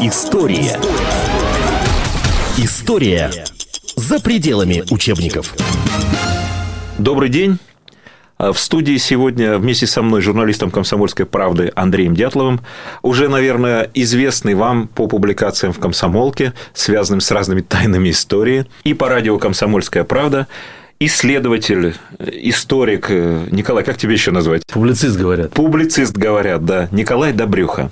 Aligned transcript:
История. 0.00 0.78
История 2.56 3.30
за 3.96 4.18
пределами 4.18 4.82
учебников. 4.90 5.54
Добрый 6.96 7.28
день. 7.28 7.58
А 8.38 8.54
В 8.54 8.58
студии 8.58 8.96
сегодня 8.96 9.58
вместе 9.58 9.86
со 9.86 10.00
мной 10.00 10.22
журналистом 10.22 10.70
«Комсомольской 10.70 11.26
правды» 11.26 11.70
Андреем 11.76 12.14
Дятловым, 12.14 12.62
уже, 13.02 13.28
наверное, 13.28 13.90
известный 13.92 14.54
вам 14.54 14.88
по 14.88 15.06
публикациям 15.06 15.74
в 15.74 15.78
«Комсомолке», 15.78 16.54
связанным 16.72 17.20
с 17.20 17.30
разными 17.30 17.60
тайнами 17.60 18.08
истории, 18.08 18.64
и 18.84 18.94
по 18.94 19.10
радио 19.10 19.36
«Комсомольская 19.38 20.04
правда», 20.04 20.46
исследователь, 20.98 21.94
историк, 22.18 23.10
Николай, 23.10 23.84
как 23.84 23.98
тебе 23.98 24.14
еще 24.14 24.30
назвать? 24.30 24.62
Публицист 24.66 25.18
говорят. 25.18 25.52
Публицист 25.52 26.16
говорят, 26.16 26.64
да, 26.64 26.88
Николай 26.90 27.34
Добрюха. 27.34 27.90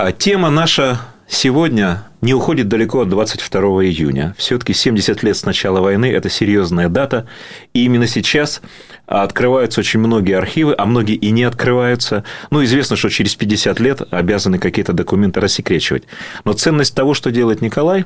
А 0.00 0.12
Тема 0.12 0.48
наша 0.48 1.00
сегодня 1.26 2.04
не 2.20 2.32
уходит 2.32 2.68
далеко 2.68 3.00
от 3.00 3.08
22 3.08 3.60
июня. 3.86 4.32
Все-таки 4.38 4.72
70 4.72 5.24
лет 5.24 5.36
с 5.36 5.44
начала 5.44 5.80
войны– 5.80 6.06
это 6.12 6.30
серьезная 6.30 6.88
дата. 6.88 7.26
И 7.74 7.84
именно 7.84 8.06
сейчас 8.06 8.62
открываются 9.06 9.80
очень 9.80 9.98
многие 9.98 10.36
архивы, 10.38 10.72
а 10.78 10.86
многие 10.86 11.16
и 11.16 11.32
не 11.32 11.42
открываются. 11.42 12.22
Ну, 12.52 12.62
известно, 12.62 12.94
что 12.94 13.08
через 13.08 13.34
50 13.34 13.80
лет 13.80 14.02
обязаны 14.12 14.60
какие-то 14.60 14.92
документы 14.92 15.40
рассекречивать. 15.40 16.04
Но 16.44 16.52
ценность 16.52 16.94
того, 16.94 17.12
что 17.12 17.32
делает 17.32 17.60
Николай, 17.60 18.04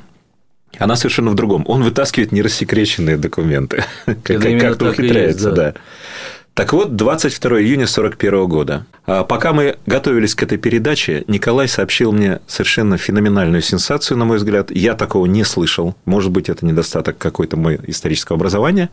она 0.78 0.96
совершенно 0.96 1.30
в 1.30 1.34
другом. 1.34 1.62
Он 1.66 1.82
вытаскивает 1.82 2.32
нерассекреченные 2.32 3.18
документы. 3.18 3.84
Как-то 4.24 4.88
ухитряется, 4.88 5.52
да. 5.52 5.74
Так 6.54 6.74
вот, 6.74 6.96
22 6.96 7.60
июня 7.60 7.84
1941 7.84 8.46
года. 8.46 8.86
А 9.06 9.24
пока 9.24 9.54
мы 9.54 9.78
готовились 9.86 10.34
к 10.34 10.42
этой 10.42 10.58
передаче, 10.58 11.24
Николай 11.26 11.66
сообщил 11.66 12.12
мне 12.12 12.40
совершенно 12.46 12.98
феноменальную 12.98 13.62
сенсацию, 13.62 14.18
на 14.18 14.26
мой 14.26 14.36
взгляд. 14.36 14.70
Я 14.70 14.94
такого 14.94 15.24
не 15.24 15.44
слышал. 15.44 15.96
Может 16.04 16.30
быть, 16.30 16.50
это 16.50 16.66
недостаток 16.66 17.16
какой-то 17.16 17.56
моего 17.56 17.82
исторического 17.86 18.36
образования. 18.36 18.90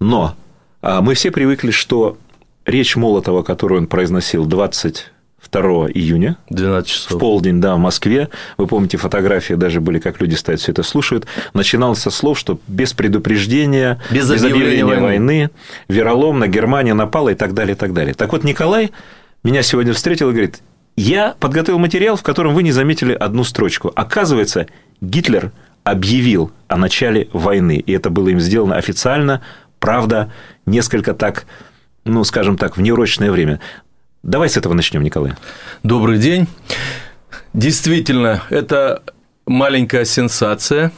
Но 0.00 0.34
а, 0.82 1.00
мы 1.00 1.14
все 1.14 1.30
привыкли, 1.30 1.70
что 1.70 2.18
речь 2.66 2.96
Молотова, 2.96 3.42
которую 3.42 3.82
он 3.82 3.86
произносил 3.86 4.44
20 4.44 5.12
2 5.50 5.90
июня. 5.92 6.36
12 6.50 6.90
часов. 6.90 7.12
В 7.12 7.18
полдень, 7.18 7.60
да, 7.60 7.74
в 7.74 7.78
Москве. 7.78 8.28
Вы 8.56 8.66
помните, 8.66 8.96
фотографии 8.96 9.54
даже 9.54 9.80
были, 9.80 9.98
как 9.98 10.20
люди 10.20 10.34
стоят, 10.34 10.60
все 10.60 10.72
это 10.72 10.82
слушают. 10.82 11.26
Начиналось 11.54 12.00
со 12.00 12.10
слов, 12.10 12.38
что 12.38 12.60
без 12.68 12.92
предупреждения, 12.92 14.00
без, 14.10 14.30
без 14.30 14.44
объявления 14.44 14.84
войны. 14.84 15.02
войны, 15.02 15.50
вероломно 15.88 16.48
Германия 16.48 16.94
напала 16.94 17.30
и 17.30 17.34
так 17.34 17.54
далее, 17.54 17.74
и 17.74 17.78
так 17.78 17.92
далее. 17.92 18.14
Так 18.14 18.32
вот, 18.32 18.44
Николай 18.44 18.90
меня 19.42 19.62
сегодня 19.62 19.92
встретил 19.92 20.28
и 20.30 20.32
говорит, 20.32 20.60
я 20.96 21.34
подготовил 21.40 21.78
материал, 21.78 22.16
в 22.16 22.22
котором 22.22 22.54
вы 22.54 22.62
не 22.62 22.72
заметили 22.72 23.12
одну 23.12 23.44
строчку. 23.44 23.90
Оказывается, 23.94 24.66
Гитлер 25.00 25.52
объявил 25.82 26.52
о 26.68 26.76
начале 26.76 27.28
войны, 27.32 27.76
и 27.78 27.92
это 27.92 28.10
было 28.10 28.28
им 28.28 28.40
сделано 28.40 28.76
официально, 28.76 29.40
правда, 29.78 30.30
несколько 30.66 31.14
так 31.14 31.46
ну, 32.04 32.24
скажем 32.24 32.56
так, 32.56 32.76
в 32.76 32.80
неурочное 32.80 33.30
время. 33.30 33.60
Давай 34.22 34.50
с 34.50 34.56
этого 34.58 34.74
начнем, 34.74 35.02
Николай. 35.02 35.32
Добрый 35.82 36.18
день. 36.18 36.46
Действительно, 37.54 38.42
это 38.50 39.02
маленькая 39.46 40.04
сенсация, 40.04 40.92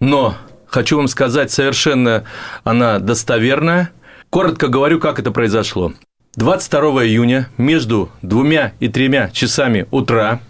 но 0.00 0.36
хочу 0.66 0.96
вам 0.96 1.06
сказать, 1.06 1.50
совершенно 1.50 2.24
она 2.64 2.98
достоверная. 2.98 3.90
Коротко 4.30 4.68
говорю, 4.68 5.00
как 5.00 5.18
это 5.18 5.30
произошло. 5.32 5.92
22 6.36 7.04
июня 7.04 7.50
между 7.58 8.10
двумя 8.22 8.72
и 8.80 8.88
тремя 8.88 9.28
часами 9.30 9.86
утра 9.90 10.40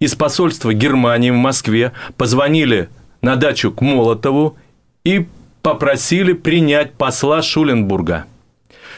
из 0.00 0.14
посольства 0.14 0.74
Германии 0.74 1.30
в 1.30 1.36
Москве 1.36 1.92
позвонили 2.18 2.90
на 3.22 3.36
дачу 3.36 3.72
к 3.72 3.80
Молотову 3.80 4.58
и 5.04 5.26
попросили 5.62 6.34
принять 6.34 6.92
посла 6.92 7.40
Шуленбурга– 7.40 8.26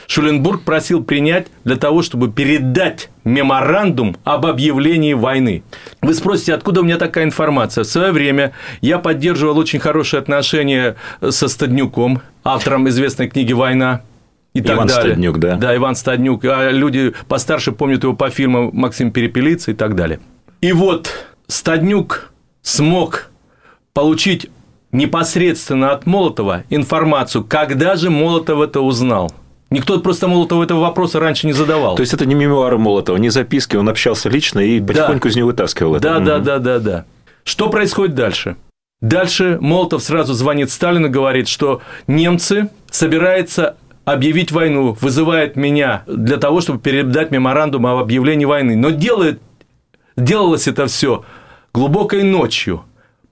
Шуленбург 0.06 0.62
просил 0.62 1.02
принять 1.02 1.48
для 1.64 1.76
того, 1.76 2.02
чтобы 2.02 2.30
передать 2.30 3.10
меморандум 3.24 4.16
об 4.24 4.46
объявлении 4.46 5.14
войны. 5.14 5.62
Вы 6.00 6.14
спросите, 6.14 6.54
откуда 6.54 6.80
у 6.80 6.84
меня 6.84 6.96
такая 6.96 7.24
информация? 7.24 7.84
В 7.84 7.88
свое 7.88 8.12
время 8.12 8.52
я 8.80 8.98
поддерживал 8.98 9.58
очень 9.58 9.78
хорошие 9.78 10.20
отношения 10.20 10.96
со 11.28 11.48
Стаднюком, 11.48 12.22
автором 12.44 12.88
известной 12.88 13.28
книги 13.28 13.52
«Война», 13.52 14.02
и 14.54 14.62
так 14.62 14.76
Иван 14.76 14.86
далее. 14.86 15.12
Стаднюк, 15.12 15.38
да? 15.38 15.56
Да, 15.56 15.76
Иван 15.76 15.94
Стаднюк. 15.94 16.42
А 16.46 16.70
люди 16.70 17.12
постарше 17.28 17.72
помнят 17.72 18.04
его 18.04 18.14
по 18.14 18.30
фильму 18.30 18.70
«Максим 18.72 19.10
Перепелица» 19.10 19.72
и 19.72 19.74
так 19.74 19.94
далее. 19.94 20.18
И 20.62 20.72
вот 20.72 21.10
Стаднюк 21.46 22.32
смог 22.62 23.30
получить 23.92 24.48
непосредственно 24.92 25.90
от 25.92 26.06
Молотова 26.06 26.64
информацию, 26.70 27.44
когда 27.44 27.96
же 27.96 28.08
Молотов 28.08 28.62
это 28.62 28.80
узнал– 28.80 29.30
Никто 29.76 30.00
просто 30.00 30.26
Молотова 30.26 30.64
этого 30.64 30.80
вопроса 30.80 31.20
раньше 31.20 31.46
не 31.46 31.52
задавал. 31.52 31.96
То 31.96 32.00
есть 32.00 32.14
это 32.14 32.24
не 32.24 32.34
мемуары 32.34 32.78
Молотова, 32.78 33.18
не 33.18 33.28
записки, 33.28 33.76
он 33.76 33.90
общался 33.90 34.30
лично 34.30 34.60
и 34.60 34.80
потихоньку 34.80 35.24
да. 35.24 35.28
из 35.28 35.36
него 35.36 35.48
вытаскивал 35.48 35.96
это. 35.96 36.14
Да, 36.14 36.18
да, 36.18 36.38
да, 36.38 36.58
да, 36.58 36.78
да. 36.78 37.04
Что 37.44 37.68
происходит 37.68 38.14
дальше? 38.14 38.56
Дальше 39.02 39.58
Молотов 39.60 40.02
сразу 40.02 40.32
звонит 40.32 40.70
Сталину 40.70 41.10
говорит, 41.10 41.46
что 41.46 41.82
немцы 42.06 42.70
собираются 42.90 43.76
объявить 44.06 44.50
войну, 44.50 44.96
вызывает 44.98 45.56
меня 45.56 46.04
для 46.06 46.38
того, 46.38 46.62
чтобы 46.62 46.78
передать 46.78 47.30
меморандум 47.30 47.86
об 47.86 47.98
объявлении 47.98 48.46
войны. 48.46 48.76
Но 48.76 48.88
делает, 48.88 49.42
делалось 50.16 50.68
это 50.68 50.86
все 50.86 51.22
глубокой 51.74 52.22
ночью, 52.22 52.82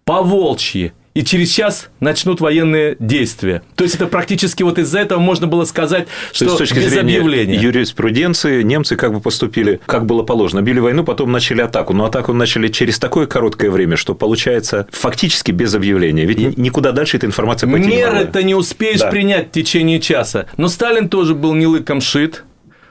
по 0.04 0.22
волчьи, 0.22 0.92
и 1.14 1.22
через 1.24 1.50
час 1.50 1.90
начнут 2.00 2.40
военные 2.40 2.96
действия. 2.98 3.62
То 3.76 3.84
есть 3.84 3.94
это 3.94 4.06
практически 4.06 4.64
вот 4.64 4.78
из-за 4.78 4.98
этого 4.98 5.20
можно 5.20 5.46
было 5.46 5.64
сказать, 5.64 6.08
что 6.32 6.40
То 6.40 6.44
есть, 6.44 6.54
с 6.56 6.58
точки 6.58 6.74
без 6.74 6.90
зрения 6.90 7.18
объявления. 7.18 7.54
юриспруденции 7.56 8.62
немцы 8.62 8.96
как 8.96 9.14
бы 9.14 9.20
поступили, 9.20 9.80
как 9.86 10.06
было 10.06 10.24
положено. 10.24 10.60
Били 10.60 10.80
войну, 10.80 11.04
потом 11.04 11.30
начали 11.30 11.60
атаку. 11.60 11.92
Но 11.92 12.04
атаку 12.04 12.32
начали 12.32 12.66
через 12.66 12.98
такое 12.98 13.26
короткое 13.26 13.70
время, 13.70 13.96
что 13.96 14.16
получается 14.16 14.88
фактически 14.90 15.52
без 15.52 15.72
объявления. 15.74 16.24
Ведь 16.24 16.58
никуда 16.58 16.90
дальше 16.90 17.16
эта 17.16 17.26
информация 17.26 17.70
пойти 17.70 17.88
Меры 17.88 18.24
ты 18.24 18.42
не 18.42 18.56
успеешь 18.56 19.00
да. 19.00 19.10
принять 19.10 19.48
в 19.48 19.50
течение 19.52 20.00
часа. 20.00 20.46
Но 20.56 20.66
Сталин 20.66 21.08
тоже 21.08 21.36
был 21.36 21.54
не 21.54 21.68
лыком 21.68 22.00
шит. 22.00 22.42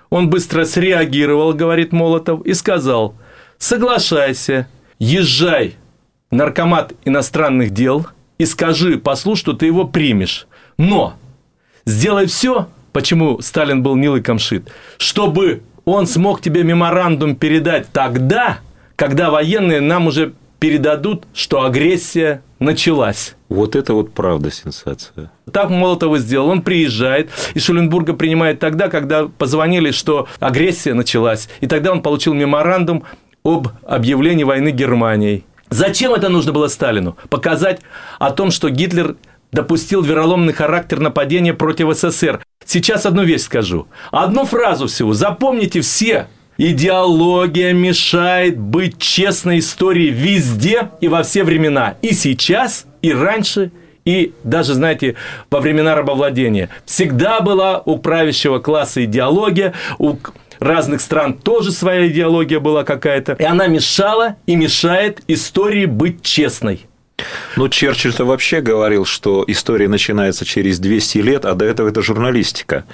Он 0.09 0.29
быстро 0.29 0.63
среагировал, 0.63 1.53
говорит 1.53 1.91
Молотов, 1.91 2.45
и 2.45 2.53
сказал, 2.53 3.15
соглашайся, 3.57 4.67
езжай 4.99 5.75
наркомат 6.33 6.93
иностранных 7.05 7.71
дел 7.71 8.07
и 8.37 8.45
скажи 8.45 8.97
послу, 8.97 9.35
что 9.35 9.53
ты 9.53 9.65
его 9.67 9.85
примешь. 9.85 10.47
Но 10.77 11.15
сделай 11.85 12.25
все, 12.25 12.67
почему 12.91 13.41
Сталин 13.41 13.83
был 13.83 13.95
милый 13.95 14.21
камшит, 14.21 14.69
чтобы 14.97 15.63
он 15.85 16.07
смог 16.07 16.41
тебе 16.41 16.63
меморандум 16.63 17.35
передать 17.35 17.87
тогда, 17.91 18.59
когда 18.95 19.29
военные 19.29 19.81
нам 19.81 20.07
уже 20.07 20.33
передадут, 20.59 21.25
что 21.33 21.63
агрессия 21.63 22.41
началась. 22.59 23.35
Вот 23.49 23.75
это 23.75 23.93
вот 23.93 24.13
правда 24.13 24.49
сенсация. 24.49 25.29
Так 25.51 25.69
Молотов 25.69 26.15
и 26.15 26.19
сделал. 26.19 26.47
Он 26.47 26.61
приезжает, 26.61 27.29
и 27.53 27.59
Шуленбурга 27.59 28.13
принимает 28.13 28.59
тогда, 28.59 28.87
когда 28.87 29.27
позвонили, 29.27 29.91
что 29.91 30.27
агрессия 30.39 30.93
началась. 30.93 31.49
И 31.59 31.67
тогда 31.67 31.91
он 31.91 32.01
получил 32.01 32.33
меморандум 32.33 33.03
об 33.43 33.67
объявлении 33.85 34.45
войны 34.45 34.71
Германией. 34.71 35.43
Зачем 35.73 36.13
это 36.13 36.29
нужно 36.29 36.51
было 36.51 36.67
Сталину? 36.67 37.17
Показать 37.29 37.81
о 38.19 38.29
том, 38.29 38.51
что 38.51 38.69
Гитлер 38.69 39.15
допустил 39.51 40.03
вероломный 40.03 40.53
характер 40.53 40.99
нападения 40.99 41.55
против 41.55 41.97
СССР. 41.97 42.43
Сейчас 42.63 43.07
одну 43.07 43.23
вещь 43.23 43.41
скажу. 43.41 43.87
Одну 44.11 44.45
фразу 44.45 44.85
всего. 44.85 45.13
Запомните 45.13 45.81
все. 45.81 46.27
Идеология 46.59 47.73
мешает 47.73 48.59
быть 48.59 48.99
честной 48.99 49.59
историей 49.59 50.11
везде 50.11 50.91
и 51.01 51.07
во 51.07 51.23
все 51.23 51.43
времена. 51.43 51.95
И 52.03 52.13
сейчас, 52.13 52.85
и 53.01 53.11
раньше, 53.11 53.71
и 54.05 54.33
даже, 54.43 54.75
знаете, 54.75 55.15
во 55.49 55.59
времена 55.59 55.95
рабовладения. 55.95 56.69
Всегда 56.85 57.39
была 57.39 57.81
у 57.83 57.97
правящего 57.97 58.59
класса 58.59 59.03
идеология, 59.05 59.73
у 59.97 60.17
разных 60.63 61.01
стран 61.01 61.33
тоже 61.33 61.71
своя 61.71 62.07
идеология 62.07 62.59
была 62.59 62.83
какая-то. 62.83 63.33
И 63.33 63.43
она 63.43 63.67
мешала 63.67 64.37
и 64.45 64.55
мешает 64.55 65.21
истории 65.27 65.85
быть 65.85 66.21
честной. 66.21 66.87
Ну, 67.55 67.69
Черчилль-то 67.69 68.25
вообще 68.25 68.61
говорил, 68.61 69.05
что 69.05 69.43
история 69.47 69.87
начинается 69.87 70.45
через 70.45 70.79
200 70.79 71.17
лет, 71.19 71.45
а 71.45 71.53
до 71.53 71.65
этого 71.65 71.89
это 71.89 72.01
журналистика. 72.01 72.85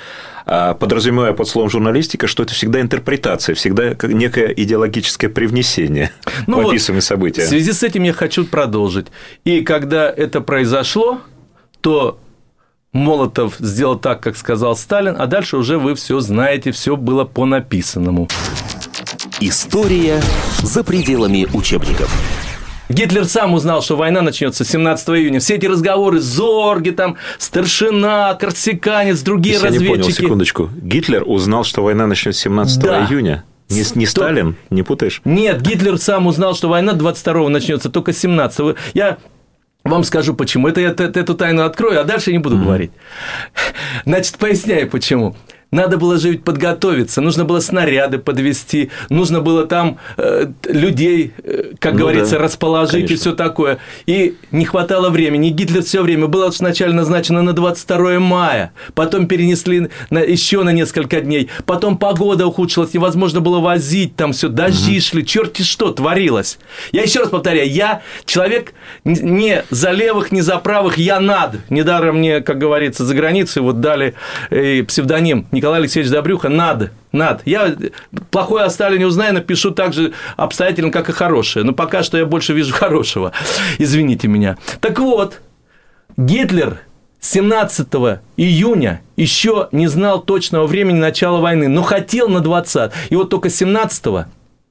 А 0.45 0.74
подразумевая 0.74 1.33
под 1.33 1.48
словом 1.48 1.69
журналистика, 1.69 2.27
что 2.27 2.44
это 2.44 2.54
всегда 2.54 2.81
интерпретация, 2.81 3.56
всегда 3.56 3.95
некое 4.04 4.48
идеологическое 4.48 5.30
привнесение 5.30 6.12
ну 6.48 6.57
в 6.57 6.68
описываемые 6.68 7.01
вот, 7.01 7.07
события. 7.07 7.42
В 7.44 7.48
связи 7.48 7.71
с 7.71 7.83
этим 7.83 8.04
я 8.04 8.13
хочу 8.13 8.45
продолжить. 8.45 9.07
И 9.45 9.62
когда 9.62 10.10
это 10.10 10.42
произошло, 10.42 11.21
то 11.81 12.19
Молотов 12.91 13.56
сделал 13.59 13.97
так, 14.00 14.21
как 14.21 14.36
сказал 14.36 14.75
Сталин, 14.75 15.15
а 15.19 15.27
дальше 15.27 15.57
уже 15.57 15.77
вы 15.77 15.94
все 15.94 16.19
знаете, 16.19 16.71
все 16.71 16.95
было 16.95 17.24
по 17.24 17.45
написанному. 17.45 18.27
История 19.39 20.21
за 20.63 20.83
пределами 20.83 21.47
учебников. 21.53 22.12
Гитлер 22.89 23.25
сам 23.25 23.53
узнал, 23.53 23.83
что 23.83 23.95
война 23.95 24.24
начнется 24.24 24.65
17 24.65 25.09
июня. 25.09 25.39
Все 25.39 25.56
эти 25.56 25.68
разговоры, 25.68 26.19
Зорги, 26.19 26.89
там, 26.89 27.18
Старшина, 27.38 28.33
Корсиканец, 28.33 29.21
другие 29.21 29.53
Если 29.53 29.68
разведчики. 29.68 29.92
Я 29.92 29.95
не 29.97 30.01
понял, 30.01 30.15
секундочку. 30.15 30.69
Гитлер 30.81 31.24
узнал, 31.24 31.63
что 31.63 31.83
война 31.83 32.07
начнется 32.07 32.42
17 32.42 32.81
Да. 32.81 33.06
июня? 33.06 33.44
Не, 33.69 33.83
не 33.94 34.07
Сталин? 34.07 34.56
Не 34.71 34.81
путаешь? 34.81 35.21
Нет, 35.24 35.62
Гитлер 35.62 36.00
сам 36.00 36.25
узнал, 36.25 36.56
что 36.56 36.68
война 36.68 36.94
22-го 36.94 37.50
начнется, 37.50 37.89
только 37.92 38.09
17-го. 38.12 38.74
Я 38.95 39.19
вам 39.89 40.03
скажу 40.03 40.33
почему. 40.33 40.68
Это 40.68 40.81
я 40.81 40.89
эту 40.89 41.36
тайну 41.36 41.63
открою, 41.63 42.00
а 42.00 42.03
дальше 42.03 42.31
не 42.31 42.39
буду 42.39 42.57
говорить. 42.57 42.91
Значит, 44.06 44.38
поясняю 44.38 44.89
почему. 44.89 45.36
Надо 45.71 45.98
было 45.98 46.18
же 46.18 46.31
ведь 46.31 46.44
подготовиться, 46.44 47.21
нужно 47.21 47.45
было 47.45 47.60
снаряды 47.60 48.18
подвести, 48.18 48.89
нужно 49.10 49.39
было 49.39 49.68
там 49.68 50.00
э, 50.18 50.48
людей, 50.68 51.31
э, 51.44 51.74
как 51.80 51.94
Ну 51.94 52.00
говорится, 52.00 52.38
да, 52.38 52.44
расположить 52.44 52.94
и 52.95 53.07
конечно. 53.07 53.18
все 53.18 53.31
такое. 53.33 53.77
И 54.07 54.36
не 54.51 54.66
хватало 54.66 55.10
времени. 55.10 55.50
И 55.50 55.51
Гитлер 55.51 55.83
все 55.83 56.01
время 56.01 56.25
было 56.25 56.50
сначала 56.50 56.92
назначено 56.92 57.44
на 57.44 57.54
22 57.54 58.19
мая, 58.19 58.71
потом 58.95 59.27
перенесли 59.27 59.89
на, 60.10 60.19
еще 60.19 60.63
на 60.63 60.71
несколько 60.71 61.21
дней, 61.21 61.50
потом 61.68 62.00
погода 62.00 62.48
ухудшилась, 62.48 62.95
невозможно 62.95 63.39
было 63.39 63.60
возить, 63.60 64.16
там 64.16 64.33
все, 64.33 64.50
дожди 64.50 65.00
шли, 65.00 65.24
черти 65.24 65.62
что 65.62 65.92
творилось. 65.92 66.57
Я 66.92 67.04
еще 67.04 67.19
раз 67.19 67.30
повторяю, 67.30 67.69
я 67.71 68.01
человек 68.25 68.74
не 69.04 69.63
за 69.69 69.92
левых, 69.92 70.31
не 70.31 70.42
за 70.42 70.57
правых, 70.57 70.98
я 70.98 71.19
над. 71.19 71.69
Недаром 71.69 72.18
мне, 72.18 72.42
как 72.42 72.57
говорится, 72.57 73.06
за 73.06 73.13
границей 73.13 73.62
вот 73.62 73.81
дали 73.81 74.16
э, 74.50 74.83
псевдоним 74.83 75.45
Николай 75.59 75.81
Алексеевич 75.81 76.09
Добрюха 76.09 76.47
над. 76.47 76.91
Над. 77.11 77.45
Я 77.45 77.75
плохое 78.31 78.63
о 78.63 78.69
Сталине 78.69 79.06
узнаю, 79.06 79.33
напишу 79.33 79.71
так 79.71 79.91
же 79.91 80.13
обстоятельно, 80.38 80.89
как 80.89 81.09
и 81.09 81.11
хорошее. 81.11 81.65
Но 81.65 81.73
пока 81.73 82.01
что 82.01 82.17
я 82.17 82.25
больше 82.25 82.53
вижу 82.53 82.73
хорошего. 82.73 83.33
Извините 83.77 84.29
меня. 84.29 84.57
Так 84.79 85.00
вот, 85.00 85.41
Гитлер 86.15 86.79
17 87.19 87.88
июня 88.38 89.01
еще 89.17 89.67
не 89.73 89.88
знал 89.88 90.21
точного 90.21 90.65
времени 90.65 90.97
начала 90.97 91.41
войны, 91.41 91.67
но 91.67 91.81
хотел 91.81 92.29
на 92.29 92.39
20. 92.39 92.91
И 93.09 93.15
вот 93.17 93.29
только 93.29 93.50
17 93.50 94.06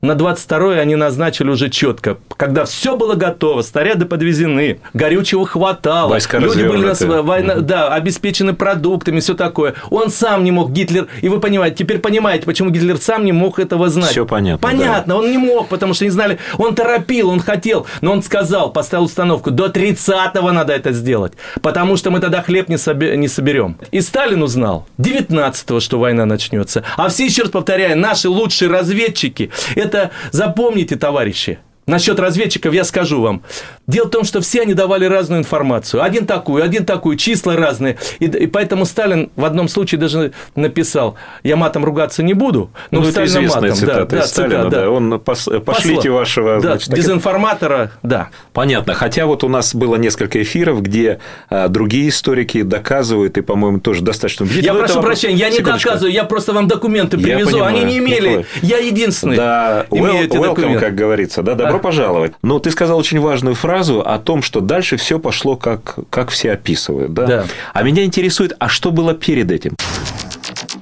на 0.00 0.14
22 0.14 0.74
они 0.74 0.94
назначили 0.94 1.50
уже 1.50 1.70
четко, 1.70 2.18
когда 2.36 2.64
все 2.66 2.96
было 2.96 3.14
готово, 3.14 3.62
снаряды 3.62 4.04
подвезены, 4.06 4.78
горючего 4.94 5.44
хватало, 5.44 6.10
Войска 6.10 6.38
люди 6.38 6.62
были 6.62 6.82
на 6.84 6.90
развернуты. 6.90 7.20
сво- 7.20 7.22
война, 7.26 7.54
да, 7.56 7.88
обеспечены 7.92 8.52
продуктами, 8.52 9.18
все 9.18 9.34
такое. 9.34 9.74
Он 9.90 10.10
сам 10.10 10.44
не 10.44 10.52
мог, 10.52 10.70
Гитлер, 10.70 11.08
и 11.20 11.28
вы 11.28 11.40
понимаете, 11.40 11.78
теперь 11.78 11.98
понимаете, 11.98 12.44
почему 12.46 12.70
Гитлер 12.70 12.98
сам 12.98 13.24
не 13.24 13.32
мог 13.32 13.58
этого 13.58 13.88
знать. 13.88 14.10
Всё 14.12 14.24
понятно, 14.24 14.58
Понятно, 14.68 15.16
он 15.16 15.32
не 15.32 15.38
мог, 15.38 15.66
потому 15.68 15.94
что 15.94 16.04
не 16.04 16.10
знали, 16.10 16.38
он 16.58 16.76
торопил, 16.76 17.28
он 17.30 17.40
хотел, 17.40 17.86
но 18.00 18.12
он 18.12 18.22
сказал, 18.22 18.72
поставил 18.72 19.06
установку, 19.06 19.50
до 19.50 19.66
30-го 19.66 20.52
надо 20.52 20.74
это 20.74 20.92
сделать, 20.92 21.32
потому 21.60 21.96
что 21.96 22.12
мы 22.12 22.20
тогда 22.20 22.40
хлеб 22.42 22.68
не, 22.68 22.76
собе- 22.76 23.16
не 23.16 23.26
соберем. 23.26 23.76
И 23.90 24.00
Сталин 24.00 24.44
узнал 24.44 24.86
19-го, 24.98 25.80
что 25.80 25.98
война 25.98 26.24
начнется. 26.24 26.84
А 26.96 27.08
все, 27.08 27.24
еще 27.26 27.42
раз 27.42 27.50
повторяю, 27.50 27.98
наши 27.98 28.28
лучшие 28.28 28.70
разведчики, 28.70 29.50
это 29.74 29.87
запомните, 30.32 30.96
товарищи, 30.96 31.58
Насчет 31.88 32.20
разведчиков 32.20 32.74
я 32.74 32.84
скажу 32.84 33.22
вам. 33.22 33.42
Дело 33.88 34.06
в 34.06 34.10
том, 34.10 34.22
что 34.22 34.40
все 34.40 34.62
они 34.62 34.74
давали 34.74 35.06
разную 35.06 35.40
информацию. 35.40 36.02
Один 36.02 36.26
такую, 36.26 36.62
один 36.62 36.84
такую, 36.84 37.16
числа 37.16 37.56
разные. 37.56 37.96
И, 38.20 38.26
и 38.26 38.46
поэтому 38.46 38.84
Сталин 38.84 39.30
в 39.34 39.44
одном 39.44 39.66
случае 39.66 39.98
даже 39.98 40.32
написал, 40.54 41.16
я 41.42 41.56
матом 41.56 41.84
ругаться 41.84 42.22
не 42.22 42.34
буду, 42.34 42.70
но 42.90 43.00
Ну, 43.00 43.06
Сталина 43.10 43.40
матом. 43.40 43.72
цитата 43.72 44.04
да, 44.04 44.16
да, 44.18 44.22
Сталина, 44.26 44.64
цитата, 44.64 44.76
да. 44.82 44.90
Он 44.90 45.14
пос- 45.14 45.60
пошлите 45.60 45.96
Посла. 45.96 46.12
вашего... 46.12 46.60
Да, 46.60 46.68
значит, 46.72 46.90
дезинформатора, 46.90 47.90
да. 48.02 48.28
Понятно. 48.52 48.92
Хотя 48.94 49.24
вот 49.24 49.42
у 49.42 49.48
нас 49.48 49.74
было 49.74 49.96
несколько 49.96 50.42
эфиров, 50.42 50.82
где 50.82 51.18
а, 51.48 51.68
другие 51.68 52.10
историки 52.10 52.60
доказывают, 52.62 53.38
и, 53.38 53.40
по-моему, 53.40 53.80
тоже 53.80 54.02
достаточно 54.02 54.44
убедительно. 54.44 54.72
Я 54.74 54.78
прошу 54.78 54.94
вопрос- 54.96 55.04
прощения, 55.06 55.36
я 55.36 55.48
не 55.48 55.56
Секундочку. 55.56 55.88
доказываю, 55.88 56.12
я 56.12 56.24
просто 56.24 56.52
вам 56.52 56.68
документы 56.68 57.16
привезу. 57.16 57.52
понимаю, 57.52 57.74
Они 57.76 57.84
не 57.84 57.98
имели. 57.98 58.28
Николай. 58.28 58.46
Я 58.60 58.78
единственный. 58.78 59.36
Да, 59.36 59.86
имею 59.90 60.06
well- 60.12 60.24
эти 60.26 60.36
welcome, 60.36 60.42
документы. 60.56 60.80
как 60.84 60.94
говорится, 60.94 61.42
да, 61.42 61.54
добро 61.54 61.76
А. 61.76 61.78
пожаловать. 61.78 62.32
Но 62.42 62.58
ты 62.58 62.70
сказал 62.70 62.98
очень 62.98 63.18
важную 63.20 63.54
фразу 63.54 63.77
о 63.82 64.18
том, 64.18 64.42
что 64.42 64.60
дальше 64.60 64.96
все 64.96 65.18
пошло, 65.18 65.56
как, 65.56 65.98
как 66.10 66.30
все 66.30 66.52
описывают, 66.52 67.12
да? 67.12 67.26
Да. 67.26 67.44
А 67.72 67.82
меня 67.82 68.04
интересует, 68.04 68.54
а 68.58 68.68
что 68.68 68.90
было 68.90 69.14
перед 69.14 69.50
этим? 69.50 69.76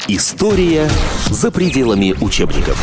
История 0.08 0.88
за 1.31 1.50
пределами 1.50 2.14
учебников. 2.20 2.78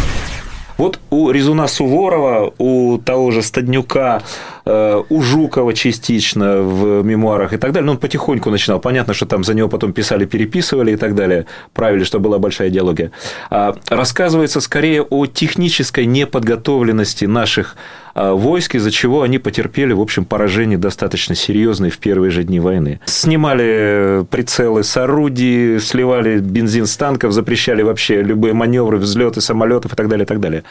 Вот 0.78 1.00
у 1.12 1.30
Резуна 1.30 1.68
Суворова, 1.68 2.54
у 2.58 2.98
того 2.98 3.32
же 3.32 3.42
Стаднюка, 3.42 4.24
э, 4.66 5.04
у 5.08 5.22
Жукова 5.22 5.74
частично 5.74 6.62
в 6.62 7.04
мемуарах 7.04 7.54
и 7.54 7.58
так 7.58 7.72
далее, 7.72 7.86
ну, 7.86 7.94
он 7.94 7.98
потихоньку 7.98 8.50
начинал. 8.50 8.80
Понятно, 8.80 9.14
что 9.14 9.26
там 9.26 9.44
за 9.44 9.54
него 9.54 9.70
потом 9.70 9.94
писали, 9.94 10.26
переписывали 10.26 10.94
и 10.94 10.96
так 10.96 11.16
далее, 11.16 11.46
правили, 11.74 12.04
что 12.04 12.20
была 12.20 12.40
большая 12.40 12.70
идеология. 12.70 13.12
А, 13.50 13.76
Рассказывается 13.90 14.62
скорее 14.62 15.04
о 15.04 15.26
технической 15.28 16.06
неподготовленности 16.06 17.26
наших 17.26 17.76
войск, 18.16 18.76
из-за 18.76 18.92
чего 18.92 19.22
они 19.24 19.40
потерпели, 19.40 19.94
в 19.94 20.02
общем, 20.02 20.26
поражение 20.26 20.78
достаточно 20.78 21.36
серьезное 21.36 21.90
в 21.90 21.98
первые 21.98 22.32
же 22.32 22.44
дни 22.44 22.60
войны. 22.60 23.00
Снимали 23.06 24.26
прицелы 24.30 24.84
с 24.84 24.96
орудий, 24.98 25.80
сливали 25.80 26.40
бензин 26.40 26.86
с 26.86 26.96
танков, 26.96 27.32
запрещали 27.32 27.82
вообще 27.82 28.22
любые 28.22 28.54
маневры, 28.54 28.98
взлеты 28.98 29.42
самолетов 29.42 29.94
и 29.94 29.96
так 29.96 30.08
далее, 30.08 30.26
и 30.26 30.28
так 30.28 30.40
далее. 30.40 30.64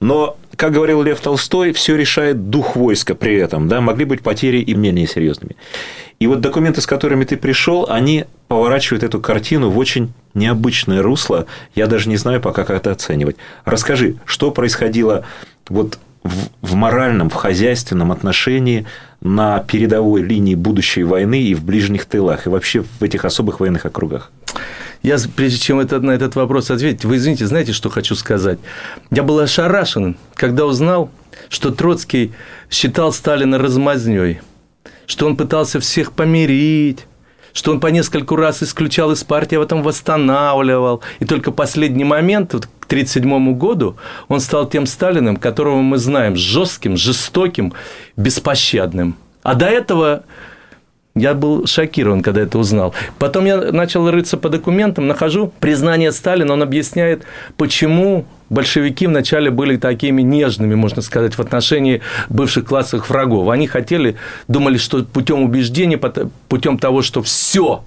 Но, 0.00 0.36
как 0.56 0.72
говорил 0.72 1.02
Лев 1.02 1.20
Толстой, 1.20 1.72
все 1.72 1.96
решает 1.96 2.50
дух 2.50 2.76
войска 2.76 3.14
при 3.14 3.36
этом. 3.36 3.68
Да? 3.68 3.80
Могли 3.80 4.04
быть 4.04 4.22
потери 4.22 4.58
и 4.58 4.74
менее 4.74 5.06
серьезными. 5.06 5.56
И 6.20 6.26
вот 6.26 6.40
документы, 6.40 6.80
с 6.80 6.86
которыми 6.86 7.24
ты 7.24 7.36
пришел, 7.36 7.86
они 7.88 8.24
поворачивают 8.48 9.04
эту 9.04 9.20
картину 9.20 9.70
в 9.70 9.78
очень 9.78 10.12
необычное 10.34 11.02
русло. 11.02 11.46
Я 11.74 11.86
даже 11.86 12.08
не 12.08 12.16
знаю 12.16 12.40
пока, 12.40 12.64
как 12.64 12.76
это 12.76 12.90
оценивать. 12.90 13.36
Расскажи, 13.64 14.16
что 14.24 14.50
происходило 14.50 15.24
вот 15.68 15.98
в, 16.62 16.74
моральном, 16.74 17.30
в 17.30 17.34
хозяйственном 17.34 18.12
отношении 18.12 18.86
на 19.20 19.60
передовой 19.60 20.22
линии 20.22 20.54
будущей 20.54 21.02
войны 21.02 21.42
и 21.42 21.54
в 21.54 21.64
ближних 21.64 22.04
тылах, 22.04 22.46
и 22.46 22.50
вообще 22.50 22.82
в 22.82 23.02
этих 23.02 23.24
особых 23.24 23.60
военных 23.60 23.86
округах? 23.86 24.30
Я, 25.02 25.16
прежде 25.36 25.58
чем 25.58 25.80
это, 25.80 26.00
на 26.00 26.10
этот 26.10 26.34
вопрос 26.34 26.70
ответить, 26.70 27.04
вы 27.04 27.16
извините, 27.16 27.46
знаете, 27.46 27.72
что 27.72 27.88
хочу 27.88 28.14
сказать? 28.14 28.58
Я 29.10 29.22
был 29.22 29.38
ошарашен, 29.38 30.16
когда 30.34 30.66
узнал, 30.66 31.10
что 31.48 31.70
Троцкий 31.70 32.32
считал 32.70 33.12
Сталина 33.12 33.58
размазней, 33.58 34.40
что 35.06 35.26
он 35.26 35.36
пытался 35.36 35.78
всех 35.80 36.12
помирить, 36.12 37.06
что 37.52 37.70
он 37.70 37.80
по 37.80 37.88
нескольку 37.88 38.36
раз 38.36 38.62
исключал 38.62 39.12
из 39.12 39.24
партии, 39.24 39.56
а 39.56 39.60
потом 39.60 39.82
восстанавливал. 39.82 41.02
И 41.20 41.24
только 41.24 41.52
последний 41.52 42.04
момент, 42.04 42.54
вот 42.54 42.68
1937 42.88 43.58
году, 43.58 43.96
он 44.28 44.40
стал 44.40 44.68
тем 44.68 44.86
Сталиным, 44.86 45.36
которого 45.36 45.80
мы 45.82 45.98
знаем, 45.98 46.36
жестким, 46.36 46.96
жестоким, 46.96 47.72
беспощадным. 48.16 49.14
А 49.42 49.54
до 49.54 49.66
этого 49.66 50.24
я 51.18 51.34
был 51.34 51.66
шокирован, 51.66 52.22
когда 52.22 52.42
это 52.42 52.58
узнал. 52.58 52.94
Потом 53.18 53.44
я 53.44 53.72
начал 53.72 54.10
рыться 54.10 54.36
по 54.36 54.48
документам, 54.48 55.06
нахожу 55.06 55.52
признание 55.60 56.12
Сталина, 56.12 56.52
он 56.52 56.62
объясняет, 56.62 57.24
почему 57.56 58.24
большевики 58.50 59.06
вначале 59.06 59.50
были 59.50 59.76
такими 59.76 60.22
нежными, 60.22 60.74
можно 60.74 61.02
сказать, 61.02 61.34
в 61.34 61.40
отношении 61.40 62.00
бывших 62.28 62.64
классовых 62.64 63.10
врагов. 63.10 63.48
Они 63.48 63.66
хотели, 63.66 64.16
думали, 64.48 64.78
что 64.78 65.04
путем 65.04 65.42
убеждения, 65.42 66.00
путем 66.48 66.78
того, 66.78 67.02
что 67.02 67.22
все 67.22 67.82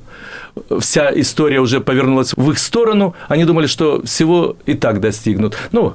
вся 0.80 1.12
история 1.20 1.60
уже 1.60 1.80
повернулась 1.80 2.34
в 2.36 2.52
их 2.52 2.60
сторону, 2.60 3.16
они 3.28 3.46
думали, 3.46 3.68
что 3.68 4.04
всего 4.04 4.58
и 4.66 4.74
так 4.74 5.00
достигнут. 5.00 5.58
Ну, 5.72 5.94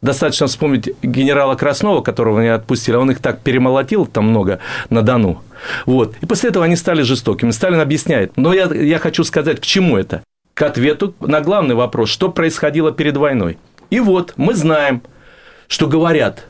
Достаточно 0.00 0.46
вспомнить 0.46 0.90
генерала 1.02 1.56
Краснова, 1.56 2.02
которого 2.02 2.40
они 2.40 2.48
отпустили, 2.48 2.94
он 2.94 3.10
их 3.10 3.20
так 3.20 3.40
перемолотил 3.40 4.06
там 4.06 4.28
много 4.28 4.60
на 4.90 5.02
Дону. 5.02 5.42
Вот. 5.86 6.14
И 6.20 6.26
после 6.26 6.50
этого 6.50 6.64
они 6.64 6.76
стали 6.76 7.02
жестокими. 7.02 7.50
Сталин 7.50 7.80
объясняет. 7.80 8.36
Но 8.36 8.52
я, 8.52 8.66
я 8.66 8.98
хочу 8.98 9.24
сказать, 9.24 9.60
к 9.60 9.64
чему 9.64 9.96
это? 9.96 10.22
К 10.54 10.62
ответу 10.62 11.14
на 11.20 11.40
главный 11.40 11.74
вопрос, 11.74 12.10
что 12.10 12.30
происходило 12.30 12.92
перед 12.92 13.16
войной. 13.16 13.58
И 13.90 13.98
вот 13.98 14.34
мы 14.36 14.54
знаем, 14.54 15.02
что 15.66 15.88
говорят, 15.88 16.46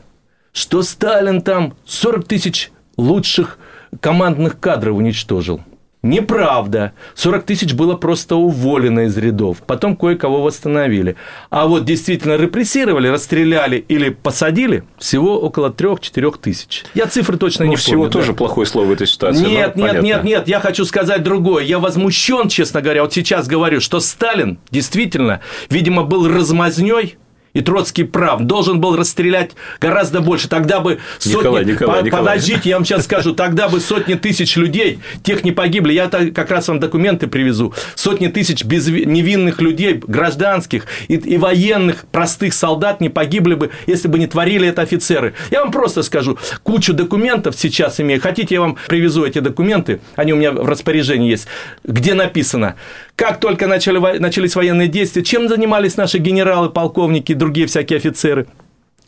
что 0.51 0.83
Сталин 0.83 1.41
там 1.41 1.73
40 1.85 2.27
тысяч 2.27 2.71
лучших 2.97 3.57
командных 3.99 4.59
кадров 4.59 4.95
уничтожил. 4.95 5.61
Неправда. 6.01 6.93
40 7.15 7.43
тысяч 7.43 7.73
было 7.73 7.95
просто 7.97 8.37
уволено 8.37 9.01
из 9.01 9.17
рядов. 9.17 9.57
Потом 9.67 9.97
кое-кого 9.97 10.41
восстановили. 10.41 11.17
А 11.49 11.67
вот 11.67 11.83
действительно 11.83 12.37
репрессировали, 12.37 13.09
расстреляли 13.09 13.83
или 13.89 14.07
посадили 14.09 14.85
всего 14.97 15.37
около 15.37 15.69
3-4 15.69 16.39
тысяч. 16.39 16.85
Я 16.93 17.07
цифры 17.07 17.37
точно 17.37 17.65
ну, 17.65 17.71
не 17.71 17.75
всего 17.75 18.03
помню. 18.03 18.11
тоже 18.11 18.27
да. 18.27 18.33
плохое 18.35 18.65
слово 18.65 18.85
в 18.85 18.91
этой 18.93 19.07
ситуации. 19.07 19.41
Нет, 19.41 19.75
нет, 19.75 19.87
понятно. 19.87 20.05
нет, 20.05 20.23
нет, 20.23 20.47
я 20.47 20.61
хочу 20.61 20.85
сказать 20.85 21.21
другое. 21.21 21.65
Я 21.65 21.79
возмущен, 21.79 22.47
честно 22.47 22.81
говоря, 22.81 23.01
вот 23.01 23.11
сейчас 23.11 23.47
говорю, 23.47 23.81
что 23.81 23.99
Сталин 23.99 24.57
действительно, 24.71 25.41
видимо, 25.69 26.03
был 26.03 26.29
размазней 26.29 27.17
И 27.53 27.61
Троцкий 27.61 28.03
прав. 28.03 28.41
Должен 28.41 28.79
был 28.79 28.95
расстрелять 28.95 29.51
гораздо 29.79 30.21
больше. 30.21 30.47
Тогда 30.47 30.79
бы 30.79 30.99
сотни... 31.17 31.39
Николай, 31.39 31.65
Николай, 31.65 32.03
Николай. 32.03 32.25
Подождите, 32.25 32.69
я 32.69 32.75
вам 32.75 32.85
сейчас 32.85 33.05
скажу. 33.05 33.33
Тогда 33.33 33.69
бы 33.69 33.79
сотни 33.79 34.15
тысяч 34.15 34.55
людей, 34.55 34.99
тех 35.23 35.43
не 35.43 35.51
погибли. 35.51 35.93
Я 35.93 36.07
как 36.07 36.51
раз 36.51 36.67
вам 36.67 36.79
документы 36.79 37.27
привезу. 37.27 37.73
Сотни 37.95 38.27
тысяч 38.27 38.63
без... 38.63 38.87
невинных 38.87 39.61
людей, 39.61 40.01
гражданских 40.05 40.85
и, 41.07 41.15
и 41.15 41.37
военных, 41.37 42.05
простых 42.11 42.53
солдат 42.53 43.01
не 43.01 43.09
погибли 43.09 43.55
бы, 43.55 43.71
если 43.87 44.07
бы 44.07 44.19
не 44.19 44.27
творили 44.27 44.67
это 44.67 44.81
офицеры. 44.81 45.33
Я 45.51 45.61
вам 45.61 45.71
просто 45.71 46.03
скажу. 46.03 46.37
Кучу 46.63 46.93
документов 46.93 47.55
сейчас 47.57 47.99
имею. 47.99 48.21
Хотите, 48.21 48.55
я 48.55 48.61
вам 48.61 48.77
привезу 48.87 49.25
эти 49.25 49.39
документы? 49.39 49.99
Они 50.15 50.33
у 50.33 50.35
меня 50.35 50.51
в 50.51 50.67
распоряжении 50.67 51.29
есть. 51.29 51.47
Где 51.83 52.13
написано, 52.13 52.75
как 53.19 53.41
только 53.41 53.67
начали, 53.67 54.17
начались 54.17 54.55
военные 54.55 54.87
действия, 54.87 55.21
чем 55.23 55.49
занимались 55.49 55.97
наши 55.97 56.19
генералы, 56.19 56.69
полковники, 56.69 57.33
другие 57.33 57.67
всякие 57.67 57.97
офицеры? 57.97 58.47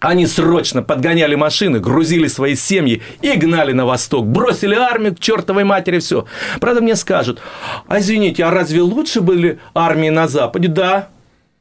Они 0.02 0.28
срочно 0.28 0.84
подгоняли 0.84 1.36
машины, 1.36 1.80
грузили 1.80 2.28
свои 2.28 2.56
семьи 2.56 3.02
и 3.22 3.32
гнали 3.38 3.72
на 3.72 3.86
восток. 3.86 4.28
Бросили 4.28 4.76
армию 4.76 5.16
к 5.16 5.22
чертовой 5.22 5.64
матери, 5.64 6.00
все. 6.00 6.26
Правда, 6.60 6.82
мне 6.82 6.98
скажут, 6.98 7.40
а 7.88 8.00
извините, 8.00 8.44
а 8.44 8.52
разве 8.52 8.82
лучше 8.82 9.22
были 9.22 9.60
армии 9.74 10.10
на 10.10 10.28
Западе? 10.28 10.68
Да, 10.68 11.08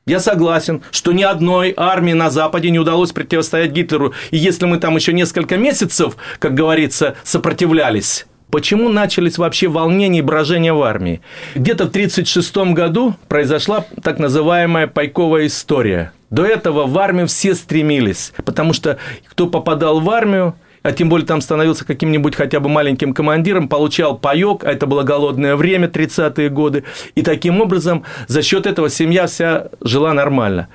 я 0.04 0.18
согласен, 0.18 0.82
что 0.90 1.12
ни 1.12 1.22
одной 1.22 1.72
армии 1.76 2.14
на 2.14 2.30
Западе 2.30 2.70
не 2.70 2.80
удалось 2.80 3.12
противостоять 3.12 3.70
Гитлеру. 3.70 4.12
И 4.32 4.36
если 4.36 4.66
мы 4.66 4.78
там 4.78 4.96
еще 4.96 5.12
несколько 5.12 5.56
месяцев, 5.56 6.16
как 6.40 6.54
говорится, 6.54 7.14
сопротивлялись, 7.22 8.26
Почему 8.50 8.88
начались 8.88 9.38
вообще 9.38 9.68
волнения 9.68 10.18
и 10.18 10.22
брожения 10.22 10.72
в 10.72 10.82
армии? 10.82 11.20
Где-то 11.54 11.84
в 11.84 11.90
1936 11.90 12.74
году 12.74 13.14
произошла 13.28 13.84
так 14.02 14.18
называемая 14.18 14.86
пайковая 14.88 15.46
история. 15.46 16.12
До 16.30 16.44
этого 16.44 16.86
в 16.86 16.98
армию 16.98 17.28
все 17.28 17.54
стремились, 17.54 18.32
потому 18.44 18.72
что 18.72 18.98
кто 19.28 19.46
попадал 19.46 20.00
в 20.00 20.10
армию, 20.10 20.54
а 20.82 20.92
тем 20.92 21.08
более 21.08 21.26
там 21.26 21.40
становился 21.40 21.84
каким-нибудь 21.84 22.34
хотя 22.34 22.58
бы 22.58 22.68
маленьким 22.68 23.14
командиром, 23.14 23.68
получал 23.68 24.18
паек, 24.18 24.64
а 24.64 24.72
это 24.72 24.86
было 24.86 25.02
голодное 25.02 25.56
время, 25.56 25.88
30-е 25.88 26.48
годы, 26.48 26.84
и 27.14 27.22
таким 27.22 27.60
образом 27.60 28.04
за 28.26 28.42
счет 28.42 28.66
этого 28.66 28.90
семья 28.90 29.26
вся 29.26 29.68
жила 29.80 30.12
нормально. 30.12 30.68